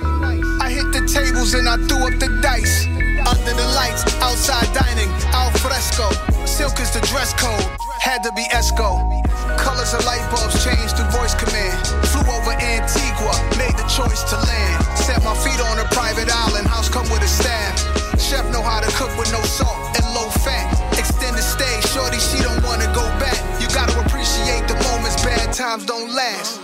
I 0.62 0.70
hit 0.70 0.92
the 0.92 1.06
tables 1.08 1.54
and 1.54 1.68
I 1.68 1.78
threw 1.88 2.08
up 2.08 2.20
the 2.20 2.40
dice. 2.42 3.07
Under 3.28 3.52
the 3.52 3.68
lights, 3.76 4.08
outside 4.24 4.72
dining, 4.72 5.12
al 5.36 5.52
fresco. 5.60 6.08
Silk 6.48 6.80
is 6.80 6.96
the 6.96 7.04
dress 7.12 7.36
code, 7.36 7.60
had 8.00 8.24
to 8.24 8.32
be 8.32 8.48
Esco. 8.56 9.04
Colors 9.60 9.92
of 9.92 10.00
light 10.08 10.24
bulbs 10.32 10.64
changed 10.64 10.96
through 10.96 11.12
voice 11.12 11.36
command. 11.36 11.76
Flew 12.08 12.24
over 12.24 12.56
Antigua, 12.56 13.36
made 13.60 13.76
the 13.76 13.84
choice 13.92 14.24
to 14.32 14.40
land. 14.40 14.80
Set 14.96 15.20
my 15.28 15.36
feet 15.44 15.60
on 15.60 15.76
a 15.76 15.88
private 15.92 16.32
island, 16.32 16.72
house 16.72 16.88
come 16.88 17.04
with 17.12 17.20
a 17.20 17.28
staff. 17.28 17.76
Chef 18.16 18.48
know 18.48 18.64
how 18.64 18.80
to 18.80 18.88
cook 18.96 19.12
with 19.20 19.28
no 19.36 19.44
salt 19.44 19.76
and 20.00 20.08
low 20.16 20.32
fat. 20.40 20.72
Extended 20.96 21.44
stay, 21.44 21.84
shorty, 21.92 22.20
she 22.20 22.40
don't 22.40 22.64
wanna 22.64 22.88
go 22.96 23.04
back. 23.20 23.36
You 23.60 23.68
gotta 23.76 23.92
appreciate 24.08 24.72
the 24.72 24.80
moments, 24.88 25.20
bad 25.20 25.52
times 25.52 25.84
don't 25.84 26.16
last. 26.16 26.64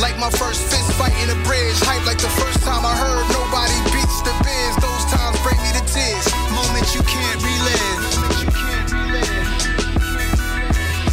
Like 0.00 0.16
my 0.18 0.30
first 0.30 0.64
fist 0.64 0.92
fight 0.96 1.14
in 1.20 1.28
a 1.28 1.38
bridge, 1.44 1.76
hype 1.84 2.04
like 2.08 2.18
the 2.18 2.32
first 2.40 2.64
time 2.64 2.84
I 2.84 2.96
heard 2.96 3.24
nobody 3.36 3.76
beats 3.92 4.03
the 4.24 4.34
bins, 4.42 4.76
those 4.80 5.04
times 5.12 5.38
bring 5.44 5.60
me 5.62 5.70
to 5.76 5.84
tears. 5.92 6.26
Moments 6.56 6.94
you 6.94 7.02
can't 7.04 7.40
relive. 7.44 8.02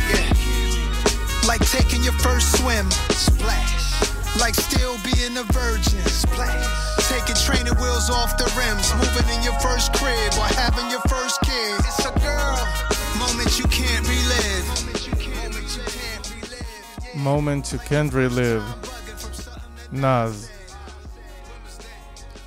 Yeah. 0.10 1.48
Like 1.48 1.62
taking 1.70 2.04
your 2.04 2.18
first 2.24 2.58
swim, 2.58 2.90
splash. 3.12 4.40
Like 4.40 4.56
still 4.56 4.98
being 5.04 5.38
a 5.38 5.44
virgin, 5.52 6.02
splash 6.08 6.66
taking 7.12 7.36
training 7.36 7.76
wheels 7.76 8.10
off 8.10 8.38
the 8.38 8.48
rims, 8.56 8.94
moving 8.96 9.28
in 9.36 9.44
your 9.44 9.60
first 9.60 9.92
crib 9.94 10.32
or 10.40 10.48
having 10.56 10.90
your 10.90 11.02
first 11.10 11.42
kid. 11.42 11.76
It's 11.80 12.06
a 12.06 12.12
girl 12.20 12.42
Moments 13.22 13.60
you 13.60 13.66
can't 13.66 14.08
relive. 14.08 14.66
Moments 17.16 17.72
you 17.72 17.80
can't 17.80 18.14
relive. 18.14 18.64
Nas. 19.92 20.51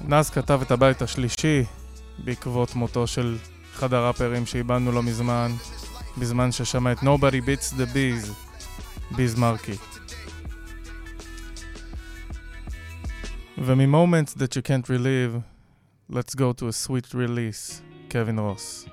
נאז 0.08 0.30
כתב 0.30 0.60
את 0.62 0.70
הבית 0.70 1.02
השלישי 1.02 1.64
בעקבות 2.24 2.74
מותו 2.74 3.06
של 3.06 3.36
אחד 3.74 3.94
הראפרים 3.94 4.46
שאיבדנו 4.46 4.92
לא 4.92 5.02
מזמן, 5.02 5.50
בזמן 6.18 6.52
ששמע 6.52 6.92
את 6.92 6.98
Nobody 6.98 7.46
Beats 7.46 7.74
the 7.76 7.86
Bees, 7.94 8.30
ביז 9.16 9.38
מרקי. 9.38 9.76
ומ-Moments 13.58 14.34
that 14.34 14.56
you 14.56 14.62
can't 14.62 14.88
relive, 14.88 15.42
let's 16.10 16.34
go 16.34 16.52
to 16.52 16.68
a 16.68 16.72
sweet 16.72 17.14
release, 17.14 17.82
קווין 18.10 18.38
רוס. 18.38 18.88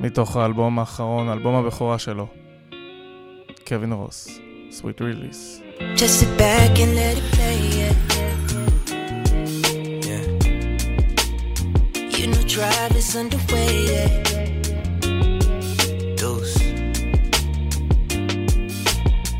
מתוך 0.00 0.36
האלבום 0.36 0.78
האחרון, 0.78 1.28
אלבום 1.28 1.54
הבכורה 1.54 1.98
שלו, 1.98 2.28
קווין 3.68 3.92
רוס, 3.92 4.28
Sweet 4.70 5.00
Release. 5.00 5.62
Just 5.96 6.20
sit 6.20 6.38
back 6.38 6.78
and 6.78 6.94
let 6.94 7.16
it 7.18 7.24
play. 7.32 7.58
Yeah. 7.78 7.94
yeah. 10.06 10.24
You 12.16 12.26
know, 12.28 12.42
drive 12.46 12.94
is 12.94 13.16
underway. 13.16 13.86
Yeah. 13.86 14.08
Dose. 16.16 16.58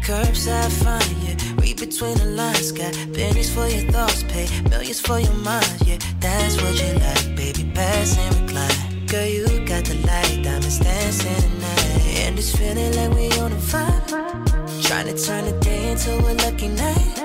Curbside 0.02 0.72
find, 0.82 1.10
yeah. 1.22 1.36
Read 1.60 1.78
between 1.78 2.16
the 2.18 2.24
lines. 2.34 2.72
Got 2.72 2.94
pennies 3.12 3.52
for 3.54 3.68
your 3.68 3.90
thoughts, 3.92 4.22
pay 4.24 4.48
millions 4.70 5.00
for 5.00 5.20
your 5.20 5.34
mind. 5.34 5.78
Yeah, 5.86 5.98
that's 6.18 6.56
what 6.60 6.74
you 6.82 6.94
like, 6.94 7.36
baby. 7.36 7.70
Pass 7.74 8.16
and 8.18 8.34
recline. 8.40 9.06
Girl, 9.06 9.26
you 9.26 9.46
got 9.66 9.84
the 9.84 9.94
light, 10.06 10.42
diamonds 10.42 10.78
dancing 10.78 11.34
tonight. 11.34 12.24
And 12.24 12.38
it's 12.38 12.56
feeling 12.56 12.94
like 12.96 13.14
we 13.14 13.30
on 13.38 13.52
a 13.52 13.56
vibe. 13.56 14.57
Trying 14.82 15.14
to 15.14 15.24
turn 15.24 15.44
a 15.44 15.60
day 15.60 15.90
into 15.90 16.12
a 16.16 16.32
lucky 16.44 16.68
night. 16.68 17.18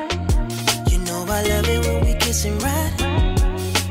You 0.92 1.00
know 1.00 1.26
I 1.30 1.44
love 1.44 1.68
it 1.70 1.86
when 1.86 2.06
we 2.06 2.14
kiss 2.16 2.46
and 2.46 2.62
ride. 2.62 2.94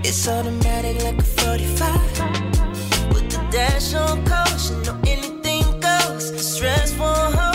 It's 0.04 0.28
automatic 0.28 1.02
like 1.04 1.18
a 1.18 1.22
45. 1.22 3.14
With 3.14 3.30
the 3.30 3.48
dash 3.50 3.94
on 3.94 4.24
coast, 4.26 4.72
you 4.72 4.76
know 4.84 4.98
anything 5.06 5.62
goes. 5.80 6.32
The 6.32 6.38
Stress 6.38 6.92
won't 6.98 7.34
hold. 7.34 7.51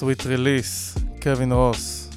סוויט 0.00 0.26
ריליס, 0.26 0.98
קווין 1.22 1.52
רוס. 1.52 2.10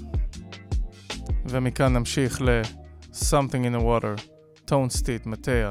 ומכאן 1.46 1.94
נמשיך 1.94 2.42
ל-Something 2.42 3.66
in 3.66 3.80
the 3.80 3.82
Water, 3.82 4.22
טון 4.66 4.90
סטיט, 4.90 5.26
מטאה 5.26 5.70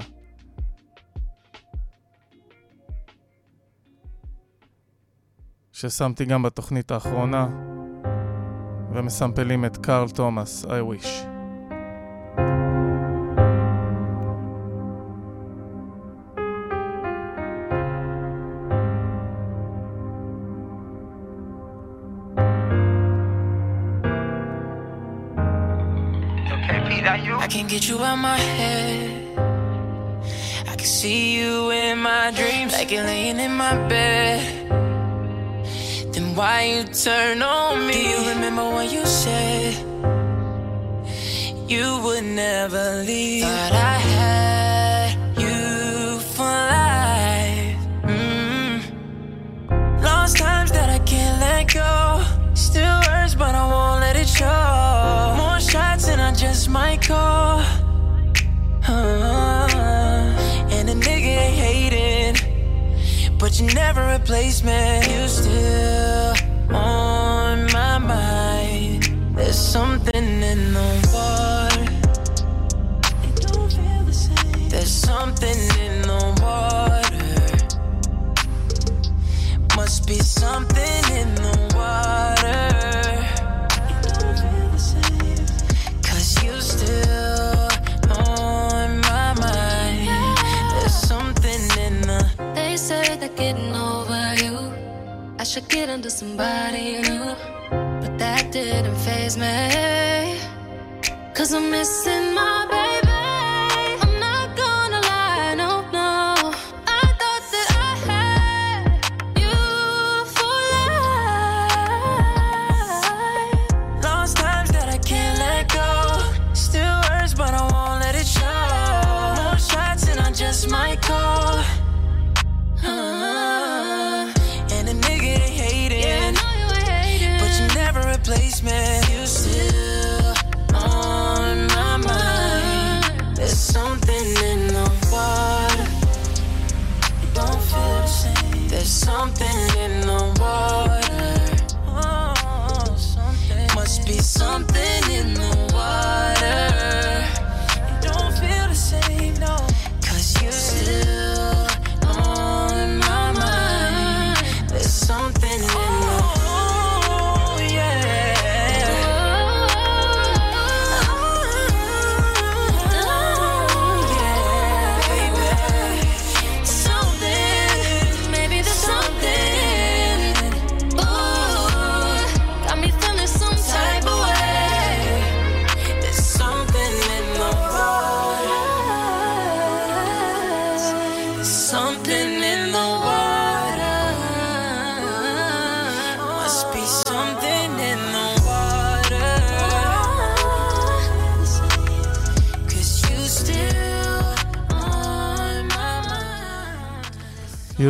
ששמתי 5.72 6.25
גם 6.25 6.42
בתוכנית 6.42 6.90
האחרונה, 6.90 7.48
ומסמפלים 8.94 9.64
את 9.64 9.77
קארל 9.77 10.09
תומאס, 10.09 10.64
I 10.64 10.68
wish. 10.68 11.32
you 27.92 28.05
out 28.05 28.16
my 28.16 28.38
head. 28.38 29.38
I 30.66 30.74
can 30.76 30.90
see 31.00 31.37
you 31.38 31.70
in 31.70 31.98
my 31.98 32.31
dreams, 32.31 32.72
like 32.72 32.90
you're 32.90 33.05
laying 33.05 33.38
in 33.38 33.52
my 33.64 33.74
bed. 33.88 34.40
Then 36.12 36.35
why 36.35 36.59
you 36.72 36.85
turn 36.85 37.43
on 37.43 37.86
me? 37.86 37.93
Do 37.93 37.99
you 37.99 38.20
remember 38.32 38.64
what 38.76 38.90
you 38.90 39.05
said 39.05 39.74
you 41.68 41.86
would 42.05 42.24
never 42.24 42.84
leave? 43.09 43.45
Thought 43.45 43.76
I 43.95 43.99
had 44.14 45.11
you 45.45 46.18
for 46.34 46.55
life. 46.78 47.80
Mm. 48.14 48.74
Lost 50.03 50.38
times 50.38 50.70
that 50.72 50.88
I 50.88 51.01
can't 51.11 51.38
let 51.47 51.64
go. 51.80 52.24
Still 52.55 52.99
hurts, 53.09 53.34
but 53.34 53.55
I 53.55 53.64
won't 53.72 54.01
let 54.01 54.16
it 54.16 54.28
show. 54.28 55.34
More 55.36 55.61
shots 55.61 56.09
and 56.09 56.20
I 56.22 56.32
just 56.32 56.70
might 56.70 57.07
go. 57.07 57.61
you're 63.62 63.74
never 63.74 64.06
replacement. 64.06 65.06
You 65.08 65.28
still 65.28 66.34
on 66.74 67.66
my 67.72 67.98
mind. 67.98 69.36
There's 69.36 69.58
something 69.58 70.42
in 70.42 70.74
the 70.74 71.01
wish 95.55 95.62
I 95.62 95.66
get 95.68 95.90
under 95.90 96.09
somebody 96.09 97.03
new, 97.03 97.24
but 98.00 98.18
that 98.18 98.50
didn't 98.53 98.96
phase 99.05 99.36
me. 99.36 100.38
Cause 101.34 101.53
I'm 101.53 101.70
missing 101.70 102.22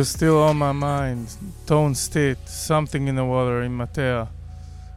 still 0.03 0.49
on 0.49 0.55
my 0.55 0.83
mind, 0.83 1.45
טון 1.65 1.93
סטיט, 1.93 2.37
Something 2.67 3.07
in 3.07 3.17
the 3.17 3.25
water 3.31 3.65
עם 3.65 3.77
מטה. 3.77 4.23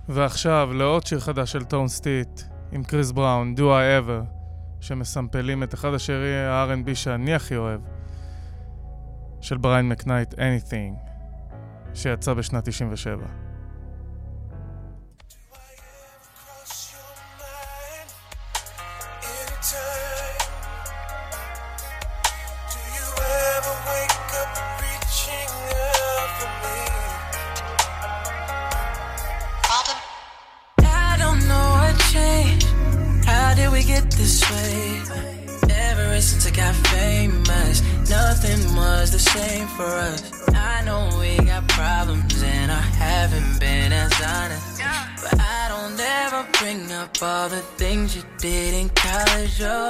ועכשיו 0.09 0.71
לעוד 0.73 1.07
שיר 1.07 1.21
חדש 1.21 1.53
של 1.53 1.65
טון 1.65 1.89
סטיט 1.89 2.41
עם 2.73 2.85
קריס 2.85 3.11
בראון, 3.11 3.55
Do 3.57 3.61
I 3.61 4.05
ever, 4.05 4.25
שמסמפלים 4.81 5.63
את 5.63 5.75
אחד 5.75 5.95
השירי 5.95 6.47
ה-R&B 6.47 6.95
שאני 6.95 7.35
הכי 7.35 7.57
אוהב, 7.57 7.81
של 9.41 9.57
בריין 9.57 9.89
מקנייט, 9.89 10.35
Anything, 10.35 11.11
שיצא 11.95 12.35
בשנת 12.35 12.69
97. 12.69 13.46
College. 49.59 49.86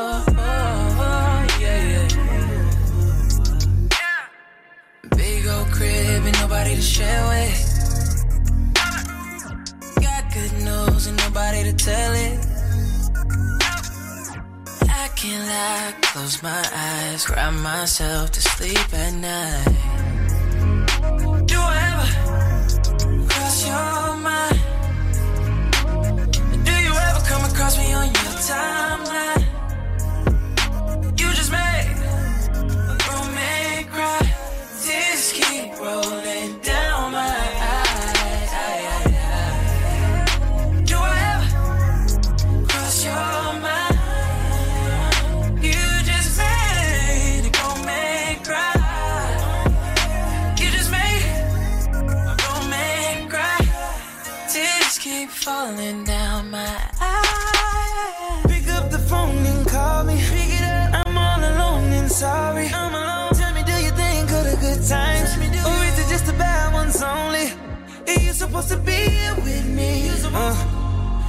Supposed 68.63 68.69
to 68.71 68.91
be 68.91 69.11
here 69.11 69.35
with 69.35 69.67
me? 69.67 70.09
Uh, 70.33 70.55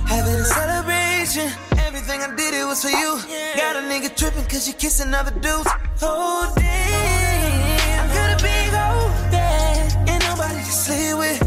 having 0.06 0.36
a 0.36 0.46
celebration. 0.46 1.52
Everything 1.78 2.22
I 2.22 2.34
did, 2.36 2.54
it 2.54 2.66
was 2.66 2.82
for 2.82 2.90
you. 2.90 3.20
Got 3.58 3.76
a 3.76 3.80
nigga 3.80 4.16
tripping 4.16 4.46
cause 4.46 4.68
you 4.68 4.74
kissing 4.74 5.14
other 5.14 5.32
dudes. 5.32 5.68
Oh, 6.02 6.54
damn. 6.56 8.10
I 8.10 8.14
got 8.14 8.30
a 8.32 8.44
big 8.44 8.70
old 8.86 9.12
bed. 9.32 10.10
Ain't 10.10 10.24
nobody 10.24 10.60
to 10.60 10.72
sleep 10.72 11.18
with. 11.18 11.42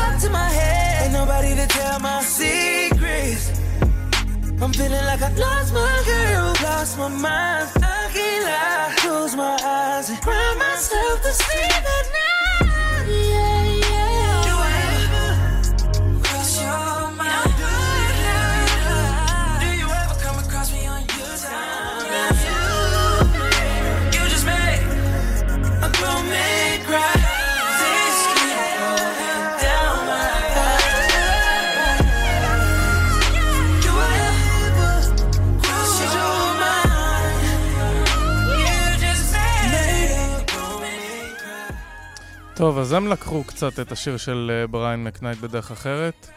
Up 0.00 0.20
to 0.22 0.30
my 0.30 0.48
head. 0.48 1.04
Ain't 1.04 1.12
nobody 1.12 1.54
to 1.54 1.66
tell 1.66 2.00
my 2.00 2.22
secrets. 2.22 3.50
I'm 4.62 4.72
feeling 4.72 5.04
like 5.10 5.20
I 5.20 5.30
lost 5.34 5.74
my 5.74 6.02
girl, 6.06 6.54
lost 6.64 6.96
my 6.96 7.08
mind. 7.08 7.68
I 7.76 8.08
can't 8.14 8.44
lie. 8.44 8.94
Close 8.98 9.34
my 9.36 9.58
eyes 9.62 10.08
and 10.08 10.20
cry 10.22 10.54
myself 10.58 11.20
to 11.22 11.32
sleep 11.32 11.76
at 11.76 12.12
night. 12.12 12.21
טוב, 42.62 42.78
אז 42.78 42.92
הם 42.92 43.06
לקחו 43.06 43.44
קצת 43.44 43.80
את 43.80 43.92
השיר 43.92 44.16
של 44.16 44.50
אה, 44.54 44.66
בריין 44.66 45.04
מקנייט 45.04 45.38
בדרך 45.38 45.70
אחרת, 45.70 46.30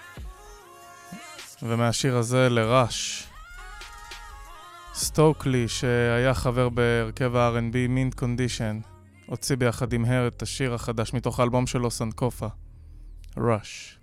ומהשיר 1.63 2.17
הזה 2.17 2.49
לראש. 2.49 3.27
סטוקלי, 4.93 5.67
שהיה 5.67 6.33
חבר 6.33 6.69
בהרכב 6.69 7.35
ה-R&B 7.35 7.77
מינט 7.89 8.13
קונדישן, 8.13 8.79
הוציא 9.25 9.55
ביחד 9.55 9.93
עם 9.93 10.05
הר 10.05 10.27
את 10.27 10.41
השיר 10.41 10.73
החדש 10.73 11.13
מתוך 11.13 11.39
האלבום 11.39 11.67
שלו, 11.67 11.91
סנקופה. 11.91 12.47
ראש. 13.37 13.99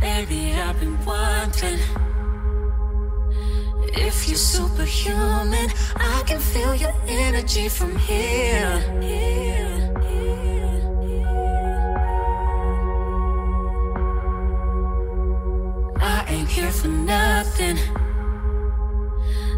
Baby, 0.00 0.52
I've 0.52 0.80
been 0.80 0.96
wondering 1.06 2.21
if 3.94 4.28
you're 4.28 4.36
superhuman. 4.36 5.70
I 5.96 6.22
can 6.26 6.40
feel 6.40 6.74
your 6.74 6.94
energy 7.06 7.68
from 7.68 7.96
here. 7.96 8.82
I 16.00 16.24
ain't 16.28 16.48
here 16.48 16.70
for 16.70 16.88
nothing. 16.88 17.78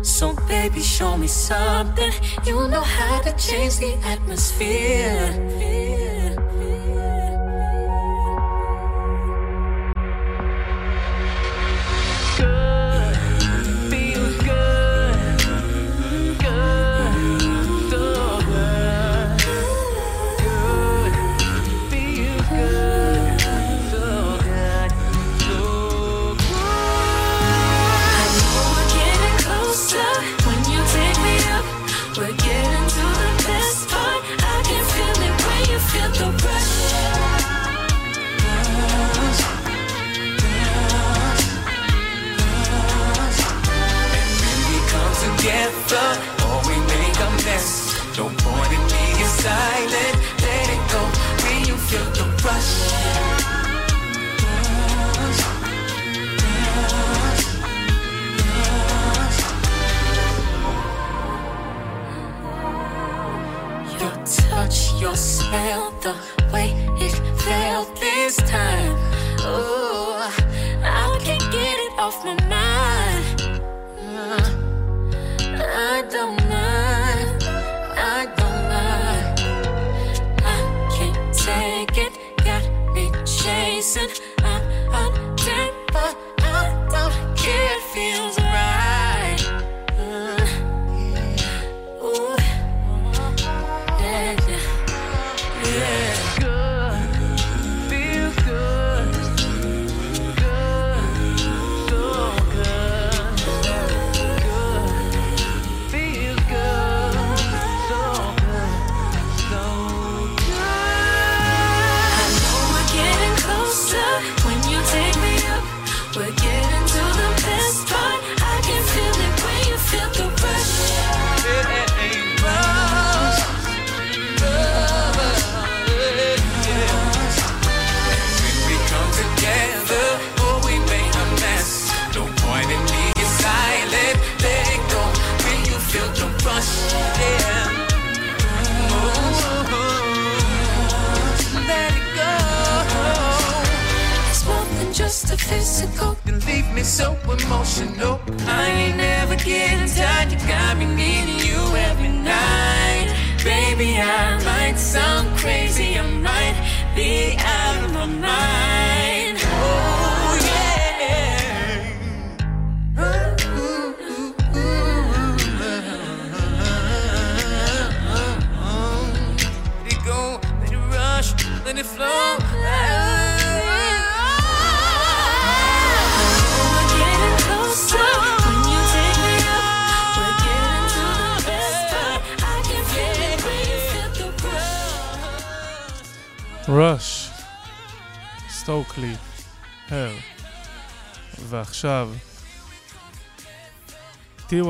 So, 0.03 0.35
baby, 0.47 0.80
show 0.80 1.16
me 1.16 1.26
something. 1.26 2.12
You 2.45 2.68
know 2.68 2.82
how 2.82 3.20
to 3.22 3.32
change 3.37 3.78
the 3.78 3.95
atmosphere. 4.05 6.24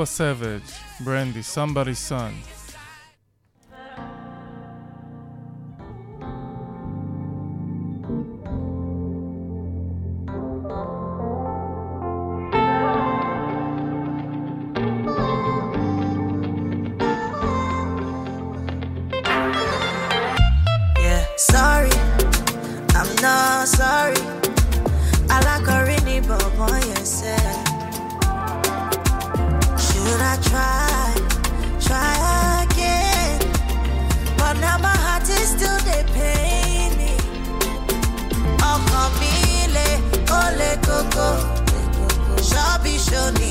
Savage, 0.05 0.63
Brandy, 1.01 1.43
somebody's 1.43 1.99
son. 1.99 2.35
till 43.15 43.44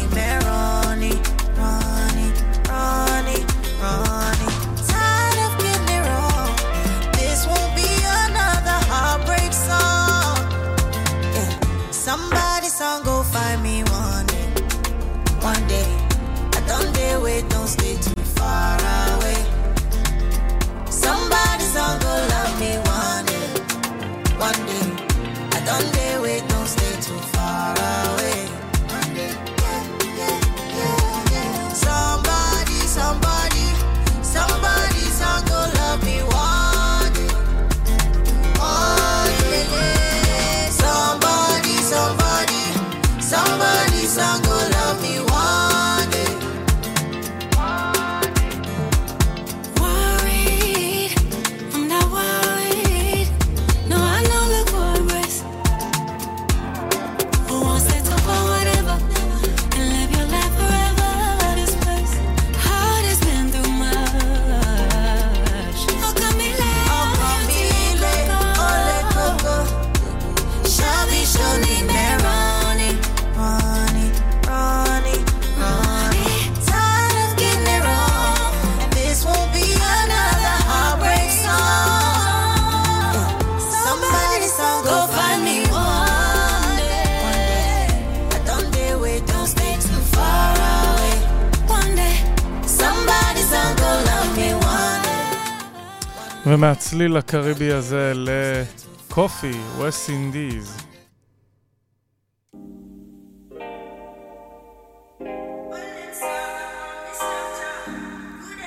ומהצליל 96.53 97.17
הקריבי 97.17 97.71
הזה 97.71 98.13
לקופי, 98.15 99.51
West 99.79 100.09
Indies. 100.09 100.83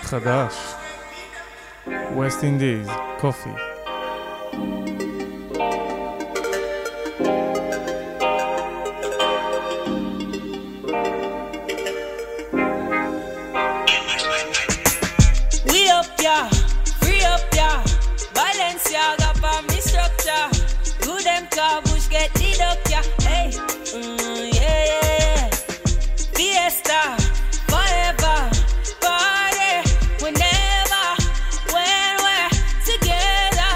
חדש, 0.02 0.54
West 1.88 2.42
Indies, 2.42 2.90
קופי. 3.20 3.75
up, 22.60 22.78
yeah. 22.88 23.02
Hey, 23.20 23.50
mm, 23.52 24.54
yeah, 24.54 24.84
yeah, 24.90 25.18
yeah. 25.20 25.50
Fiesta, 26.36 27.16
forever, 27.70 28.38
party, 29.00 29.72
whenever, 30.22 31.06
when 31.72 32.12
we're 32.24 32.50
together. 32.84 33.72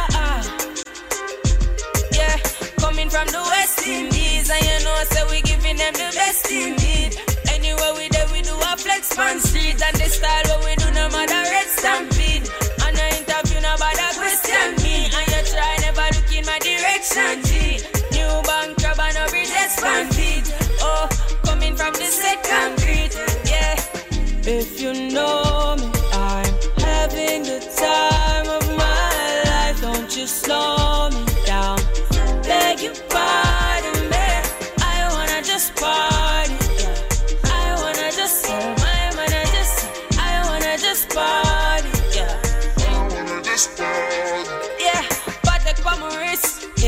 Yeah, 2.12 2.36
coming 2.78 3.10
from 3.10 3.26
the 3.28 3.42
West 3.50 3.86
Indies, 3.86 4.50
we 5.30 5.42
giving 5.42 5.76
them 5.76 5.92
the 5.94 6.12
best 6.14 6.50
indeed. 6.50 7.16
Anywhere 7.52 7.94
we 7.96 8.08
there, 8.08 8.26
we 8.32 8.42
do 8.42 8.54
a 8.54 8.76
flex 8.76 9.16
man 9.16 9.40
street, 9.40 9.82
and 9.82 9.96
the 9.96 10.08
style 10.08 10.60
where 10.60 10.70
we 10.70 10.79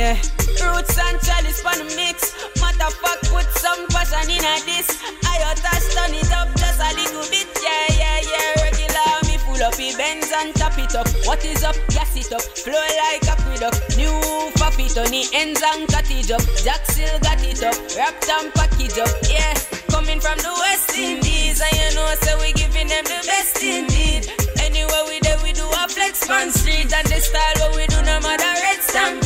Yeah. 0.03 0.18
Roots 0.59 0.98
and 0.98 1.14
chalice 1.22 1.62
on 1.62 1.78
the 1.78 1.86
mix. 1.94 2.34
Matter 2.59 2.90
fuck, 2.98 3.22
put 3.30 3.46
some 3.55 3.86
passion 3.86 4.34
in 4.34 4.42
a 4.42 4.59
this. 4.66 4.98
I 5.22 5.55
touch 5.55 5.94
turn 5.94 6.11
it 6.11 6.26
up 6.34 6.50
just 6.59 6.82
a 6.82 6.90
little 6.98 7.22
bit. 7.30 7.46
Yeah, 7.62 7.86
yeah, 8.03 8.18
yeah. 8.18 8.66
Regular 8.66 9.14
me 9.30 9.38
full 9.46 9.62
up 9.62 9.78
the 9.78 9.94
Benz 9.94 10.26
and 10.34 10.50
tap 10.59 10.74
it 10.74 10.98
up. 10.98 11.07
What 11.22 11.44
is 11.46 11.62
up? 11.62 11.78
Gas 11.94 12.18
it 12.18 12.34
up. 12.34 12.42
Flow 12.42 12.74
like 12.74 13.22
a 13.30 13.38
aqueduct. 13.38 13.94
New 13.94 14.11
puppy 14.59 14.90
on 14.98 15.07
the 15.14 15.22
ends 15.38 15.62
and 15.62 15.86
cottage 15.86 16.34
up. 16.34 16.42
Jack 16.66 16.82
still 16.90 17.14
got 17.22 17.38
it 17.38 17.62
up. 17.62 17.78
Wrapped 17.94 18.26
and 18.26 18.50
package 18.59 18.98
up. 18.98 19.12
Yeah, 19.30 19.55
coming 19.86 20.18
from 20.18 20.34
the 20.42 20.50
West 20.66 20.98
Indies. 20.98 21.62
And 21.62 21.78
you 21.78 21.94
know, 21.94 22.11
so 22.26 22.42
we 22.42 22.50
giving 22.59 22.90
them 22.90 23.07
the 23.07 23.22
best 23.22 23.62
indeed. 23.62 24.26
Anywhere 24.59 25.07
we 25.07 25.22
there, 25.22 25.38
we 25.46 25.55
do 25.55 25.62
a 25.62 25.86
flex 25.86 26.26
on 26.26 26.50
street. 26.50 26.90
And 26.90 27.07
the 27.07 27.22
style 27.22 27.55
what 27.62 27.78
we 27.78 27.86
do, 27.86 28.03
no 28.03 28.18
matter 28.18 28.50
red 28.66 28.82
stampede. 28.82 29.21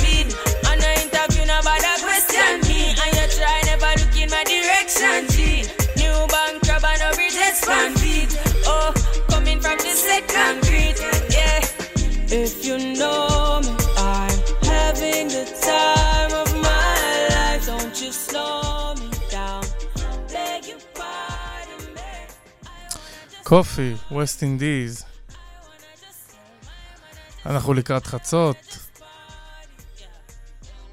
קופי, 23.46 23.94
ווסט 24.12 24.44
אינדיז. 24.44 25.06
אנחנו 27.46 27.74
לקראת 27.74 28.06
חצות. 28.06 28.58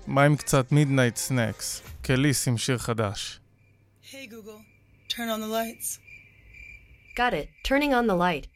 מה 0.07 0.25
עם 0.25 0.37
קצת 0.37 0.73
מידנייט 0.73 1.17
סנקס? 1.17 1.83
קליס 2.03 2.49
עם 2.49 2.59
שיר 2.59 2.79
חדש. 2.79 3.41
Hey 4.03 4.27
Google, 4.31 4.61
turn 5.09 5.29
on 5.29 5.41
the 5.41 5.51
lights. 5.59 5.99
Got 7.17 7.33
it. 7.33 7.49
Turning 7.65 7.93
on 7.93 8.07
the 8.07 8.15
light. 8.15 8.47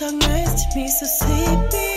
Talk 0.00 0.14
nice 0.14 0.64
to 0.64 0.78
me, 0.78 0.88
so 0.88 1.04
sleepy, 1.04 1.89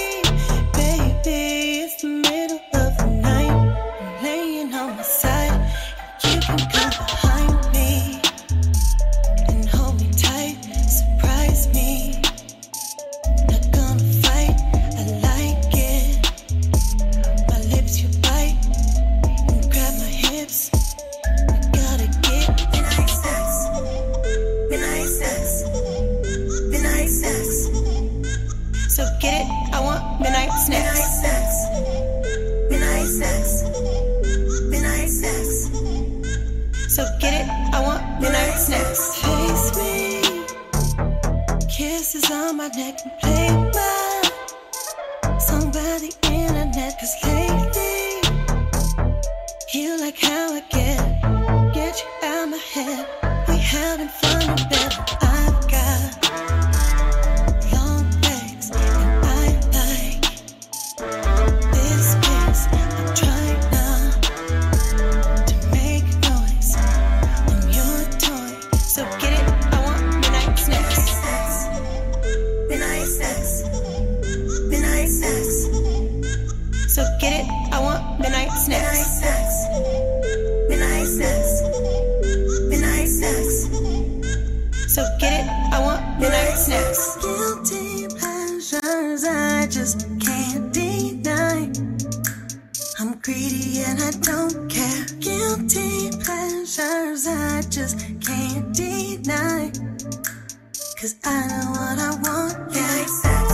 Cause 101.03 101.17
I 101.25 101.47
know 101.49 101.71
what 101.75 101.99
I 101.99 102.11
want. 102.23 102.53
Midnight 102.71 103.09
sex. 103.23 103.47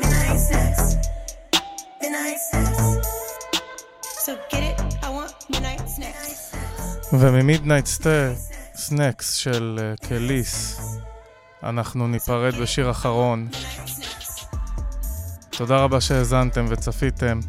Midnight 0.00 0.40
sex. 0.50 0.74
Midnight 2.00 2.40
sex. 2.50 2.72
So 4.24 4.30
get 4.50 4.62
it. 4.70 4.78
I 5.06 5.10
want 5.16 5.34
midnight 5.50 5.86
snacks. 5.88 6.56
וממידנייט 7.12 7.88
סנקס 8.74 9.34
של 9.34 9.78
אה, 9.82 9.94
קליס, 10.08 10.80
אנחנו 11.62 12.08
ניפרד 12.08 12.54
בשיר 12.54 12.90
אחרון. 12.90 13.48
תודה 15.50 15.76
רבה 15.76 16.00
שהאזנתם 16.00 16.64
וצפיתם. 16.68 17.40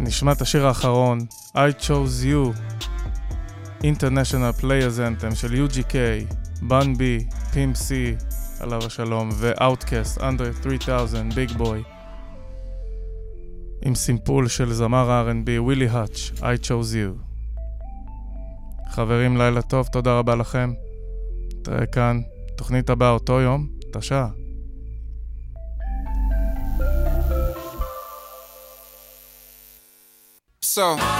נשמע 0.00 0.32
את 0.32 0.40
השיר 0.40 0.66
האחרון, 0.66 1.18
I 1.54 1.82
chose 1.82 2.24
you, 2.24 2.58
International 3.82 4.60
Players 4.60 4.98
Anthem 4.98 5.34
של 5.34 5.66
UGK, 5.66 5.94
בן 6.62 6.94
בי, 6.96 7.26
פים 7.52 7.74
סי, 7.74 8.14
עליו 8.60 8.86
השלום, 8.86 9.30
ואאוטקאסט, 9.34 10.20
אנדר 10.20 10.50
3000, 10.62 11.28
ביג 11.28 11.50
בוי, 11.52 11.82
עם 13.82 13.94
סימפול 13.94 14.48
של 14.48 14.72
זמר 14.72 15.24
R&B, 15.28 15.50
ווילי 15.58 15.88
האץ', 15.88 16.30
I 16.38 16.66
chose 16.66 16.94
you. 16.94 17.30
חברים, 18.90 19.36
לילה 19.36 19.62
טוב, 19.62 19.86
תודה 19.86 20.18
רבה 20.18 20.34
לכם. 20.34 20.72
תראה 21.62 21.86
כאן, 21.86 22.20
תוכנית 22.56 22.90
הבאה 22.90 23.10
אותו 23.10 23.40
יום, 23.40 23.66
את 23.90 23.96
השעה. 23.96 24.28
So... 30.62 31.19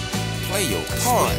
Play 0.51 0.67
your 0.67 0.83
part. 0.99 1.31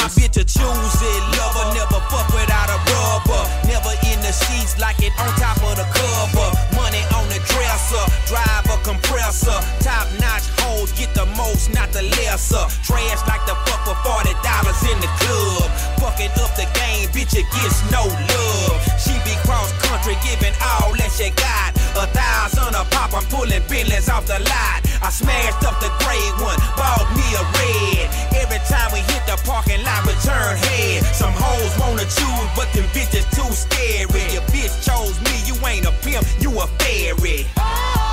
My 0.00 0.08
bitch 0.16 0.40
a 0.40 0.44
choose 0.44 0.96
it, 1.04 1.22
lover, 1.36 1.68
never 1.76 2.00
fuck 2.08 2.24
without 2.32 2.72
a 2.72 2.80
rubber. 2.80 3.44
Never 3.68 3.92
in 4.08 4.16
the 4.24 4.32
sheets 4.32 4.80
like 4.80 5.04
it 5.04 5.12
on 5.20 5.28
top 5.36 5.60
of 5.60 5.76
the 5.76 5.84
cover. 5.92 6.48
Money 6.72 7.04
on 7.12 7.28
the 7.28 7.44
dresser, 7.44 8.04
drive 8.24 8.64
a 8.72 8.80
compressor. 8.80 9.60
Top 9.84 10.08
notch 10.16 10.48
hoes 10.64 10.96
get 10.96 11.12
the 11.12 11.26
most, 11.36 11.76
not 11.76 11.92
the 11.92 12.08
lesser. 12.16 12.64
Trash 12.80 13.20
like 13.28 13.44
the 13.44 13.52
fuck 13.68 13.84
for 13.84 13.96
forty 14.00 14.32
dollars 14.40 14.80
in 14.88 14.96
the 15.04 15.12
club. 15.20 15.68
Fucking 16.00 16.32
up 16.40 16.56
the 16.56 16.64
game, 16.72 17.12
bitch, 17.12 17.36
it 17.36 17.44
gets 17.52 17.84
no 17.92 18.08
love. 18.08 18.80
She 18.96 19.12
be 19.28 19.36
cross 19.44 19.76
country, 19.84 20.16
giving 20.24 20.56
all 20.64 20.96
that 20.96 21.12
she 21.12 21.28
got. 21.36 21.73
A 21.94 22.06
thousand 22.08 22.74
a 22.74 22.84
pop, 22.90 23.14
I'm 23.14 23.24
pulling 23.30 23.62
billions 23.68 24.08
off 24.08 24.26
the 24.26 24.38
lot. 24.38 24.78
I 25.02 25.10
smashed 25.10 25.62
up 25.64 25.78
the 25.80 25.90
gray 26.02 26.26
one, 26.42 26.58
bought 26.76 27.06
me 27.14 27.26
a 27.38 27.42
red. 27.58 28.10
Every 28.34 28.58
time 28.66 28.90
we 28.92 29.00
hit 29.12 29.22
the 29.26 29.40
parking 29.46 29.82
lot, 29.84 30.02
return 30.06 30.56
head. 30.56 31.04
Some 31.14 31.32
hoes 31.32 31.72
wanna 31.78 32.04
choose, 32.04 32.48
but 32.56 32.70
them 32.74 32.84
bitches 32.90 33.26
too 33.30 33.50
scary. 33.54 34.26
Your 34.34 34.42
bitch 34.50 34.74
chose 34.84 35.18
me, 35.22 35.34
you 35.46 35.54
ain't 35.66 35.86
a 35.86 35.92
pimp, 36.02 36.26
you 36.40 36.50
a 36.60 36.66
fairy. 36.78 37.14
Baby, 37.24 38.03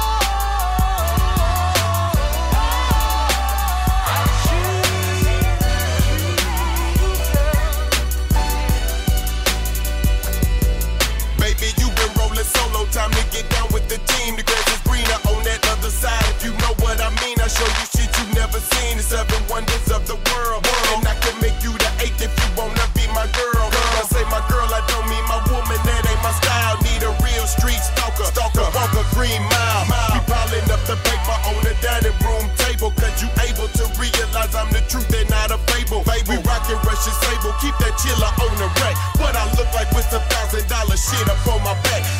you 12.42 12.50
solo, 12.58 12.86
time 12.89 13.12
to 13.14 13.24
get 13.30 13.46
down 13.54 13.70
with 13.70 13.86
the 13.86 14.02
team. 14.10 14.36
The 14.36 14.44
grass 14.44 14.66
is 14.74 14.82
greener 14.89 15.20
on 15.30 15.46
that 15.46 15.62
other 15.70 15.94
side. 15.94 16.26
If 16.34 16.42
you 16.42 16.54
know 16.66 16.74
what 16.82 16.98
I 16.98 17.14
mean, 17.22 17.38
I 17.38 17.46
show 17.46 17.70
you 17.70 17.86
shit 17.94 18.10
you 18.18 18.26
never 18.34 18.58
seen. 18.58 18.98
The 18.98 19.06
seven 19.06 19.42
wonders 19.46 19.88
of 19.94 20.02
the 20.10 20.18
world. 20.34 20.66
And 20.98 21.06
I 21.06 21.14
can 21.22 21.38
make 21.38 21.58
you 21.62 21.74
the 21.78 21.92
eighth 22.02 22.18
if 22.18 22.34
you 22.34 22.50
wanna 22.58 22.86
be 22.98 23.06
my 23.14 23.30
girl. 23.38 23.66
When 23.70 23.94
I 23.94 24.04
say 24.10 24.24
my 24.34 24.42
girl, 24.50 24.66
I 24.74 24.82
don't 24.89 25.06
mean 25.06 25.26
my 25.30 25.38
woman, 25.54 25.78
that 25.86 26.02
ain't 26.10 26.22
my 26.26 26.34
style. 26.42 26.82
Need 26.82 27.06
a 27.06 27.14
real 27.22 27.46
street 27.46 27.82
stalker, 27.82 28.26
stalker, 28.26 28.66
walk 28.74 28.94
a 28.98 29.06
green 29.14 29.42
mile. 29.46 29.86
We 30.18 30.20
piling 30.26 30.66
up 30.74 30.82
the 30.89 30.98
paper 31.06 31.38
on 31.46 31.62
the 31.62 31.78
dining 31.86 32.18
room 32.26 32.50
table, 32.58 32.89
cause 32.98 33.22
you 33.22 33.30
able 33.46 33.70
to 33.70 33.86
realize 34.02 34.54
I'm 34.58 34.70
the 34.74 34.82
truth 34.89 35.14
and 35.14 35.30
not 35.30 35.54
a 35.54 35.60
fable. 35.70 36.02
We 36.32 36.38
rockin' 36.48 36.80
Russian 36.88 37.12
sable, 37.28 37.52
keep 37.60 37.76
that 37.84 37.98
chiller 38.00 38.32
on 38.46 38.54
the 38.56 38.70
rack. 38.80 38.96
What 39.20 39.36
I 39.36 39.46
look 39.60 39.68
like 39.74 39.92
with 39.92 40.08
a 40.14 40.22
thousand 40.32 40.70
dollar 40.70 40.96
shit 40.96 41.28
up 41.28 41.38
on 41.46 41.60
my 41.64 41.76
back. 41.84 42.11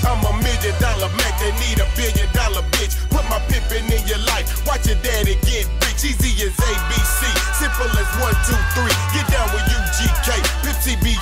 Bitch. 2.91 3.09
Put 3.09 3.23
my 3.29 3.39
pimpin' 3.47 3.89
in 3.91 4.07
your 4.07 4.19
life, 4.19 4.65
watch 4.65 4.87
your 4.87 4.97
daddy 5.03 5.35
get 5.41 5.67
rich. 5.81 6.03
Easy 6.03 6.45
as 6.45 6.53
ABC, 6.57 7.21
simple 7.59 7.91
as 7.93 8.09
one, 8.19 8.35
two, 8.47 8.57
three. 8.73 8.95
Get 9.13 9.27
down 9.29 9.47
with 9.53 9.63
UGK, 9.69 10.29
with 10.63 11.03
B. 11.03 11.15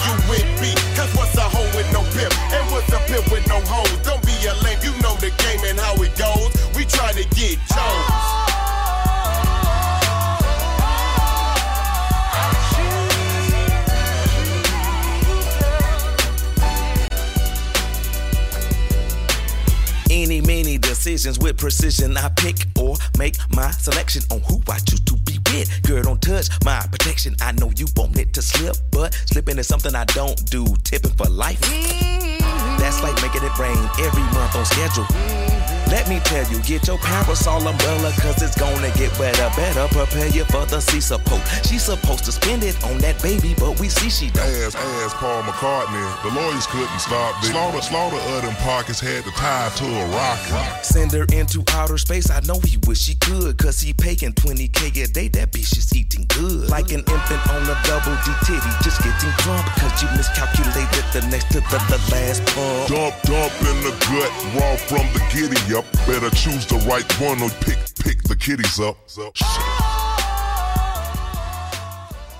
precision. 21.59 22.17
I 22.17 22.29
pick 22.29 22.55
or 22.79 22.95
make 23.17 23.35
my 23.51 23.69
selection 23.71 24.23
on 24.31 24.39
who 24.41 24.61
I 24.71 24.79
choose 24.79 25.01
to 25.01 25.15
be 25.17 25.37
with. 25.51 25.69
Girl, 25.83 26.01
don't 26.01 26.21
touch 26.21 26.47
my 26.63 26.79
protection. 27.19 27.35
I 27.41 27.51
know 27.53 27.71
you 27.75 27.87
want 27.95 28.17
it 28.17 28.33
to 28.33 28.41
slip, 28.41 28.75
but 28.91 29.13
slipping 29.25 29.57
is 29.57 29.67
something 29.67 29.95
I 29.95 30.05
don't 30.05 30.37
do. 30.49 30.65
Tipping 30.83 31.11
for 31.11 31.29
life. 31.29 31.59
Mm-hmm. 31.61 32.77
That's 32.79 33.01
like 33.03 33.15
making 33.21 33.43
it 33.43 33.57
rain 33.59 33.77
every 33.99 34.23
month 34.33 34.55
on 34.55 34.65
schedule. 34.65 35.03
Mm-hmm. 35.03 35.69
Let 35.89 36.07
me 36.07 36.19
tell 36.19 36.45
you, 36.51 36.61
get 36.61 36.85
your 36.85 36.99
parasol 36.99 37.67
umbrella, 37.67 38.11
cause 38.21 38.43
it's 38.43 38.55
gonna 38.55 38.91
get 38.93 39.09
wetter. 39.17 39.49
Better 39.55 39.87
prepare 39.87 40.27
you 40.27 40.45
for 40.45 40.63
the 40.67 40.79
sea 40.79 41.01
support. 41.01 41.41
She's 41.65 41.81
supposed 41.81 42.25
to 42.25 42.31
spend 42.31 42.63
it 42.63 42.77
on 42.83 42.99
that 42.99 43.19
baby, 43.23 43.55
but 43.57 43.79
we 43.79 43.89
see 43.89 44.09
she 44.09 44.29
don't. 44.29 44.45
Ass, 44.45 44.75
ass 44.75 45.13
Paul 45.15 45.41
McCartney. 45.41 46.05
The 46.21 46.39
lawyers 46.39 46.67
couldn't 46.67 46.99
stop 46.99 47.41
this. 47.41 47.49
Slaughter, 47.49 47.81
slaughter 47.81 48.17
of 48.17 48.43
them 48.43 48.55
pockets 48.57 48.99
had 48.99 49.23
to 49.23 49.31
tie 49.31 49.71
to 49.77 49.85
a 49.85 50.05
rocket. 50.13 50.85
Send 50.85 51.11
her 51.13 51.25
into 51.33 51.63
outer 51.71 51.97
space. 51.97 52.29
I 52.29 52.41
know 52.41 52.59
he 52.59 52.77
wish 52.85 53.07
he 53.07 53.15
could, 53.15 53.57
cause 53.57 53.81
he 53.81 53.91
paying 53.91 54.33
20k 54.33 55.03
a 55.03 55.07
day. 55.07 55.27
That 55.29 55.51
bitch 55.51 55.75
is 55.75 55.91
eating 55.95 56.27
good. 56.29 56.69
Like 56.69 56.91
an 56.91 57.03
infant 57.08 57.42
on 57.54 57.62
a 57.64 57.76
double 57.86 58.16
D 58.24 58.32
titty, 58.46 58.72
just 58.82 59.02
getting 59.02 59.32
plump, 59.42 59.66
cause 59.78 60.02
you 60.02 60.08
miscalculated 60.16 61.04
the 61.12 61.22
next 61.30 61.48
to 61.52 61.60
the, 61.60 61.78
the 61.88 61.98
last 62.12 62.44
pump. 62.54 62.88
Dump, 62.88 63.14
dump 63.22 63.52
in 63.70 63.78
the 63.86 63.94
gut, 64.08 64.30
raw 64.56 64.76
from 64.76 65.06
the 65.14 65.22
giddy 65.32 65.60
up. 65.76 65.84
Better 66.06 66.30
choose 66.34 66.66
the 66.66 66.78
right 66.88 67.08
one 67.20 67.42
or 67.42 67.50
pick, 67.64 67.78
pick 68.04 68.22
the 68.24 68.36
kitties 68.36 68.80
up. 68.80 68.96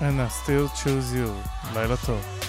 And 0.01 0.21
I 0.21 0.27
still 0.27 0.69
choose 0.69 1.13
you. 1.13 1.33
לילה 1.73 1.95
טוב. 2.05 2.48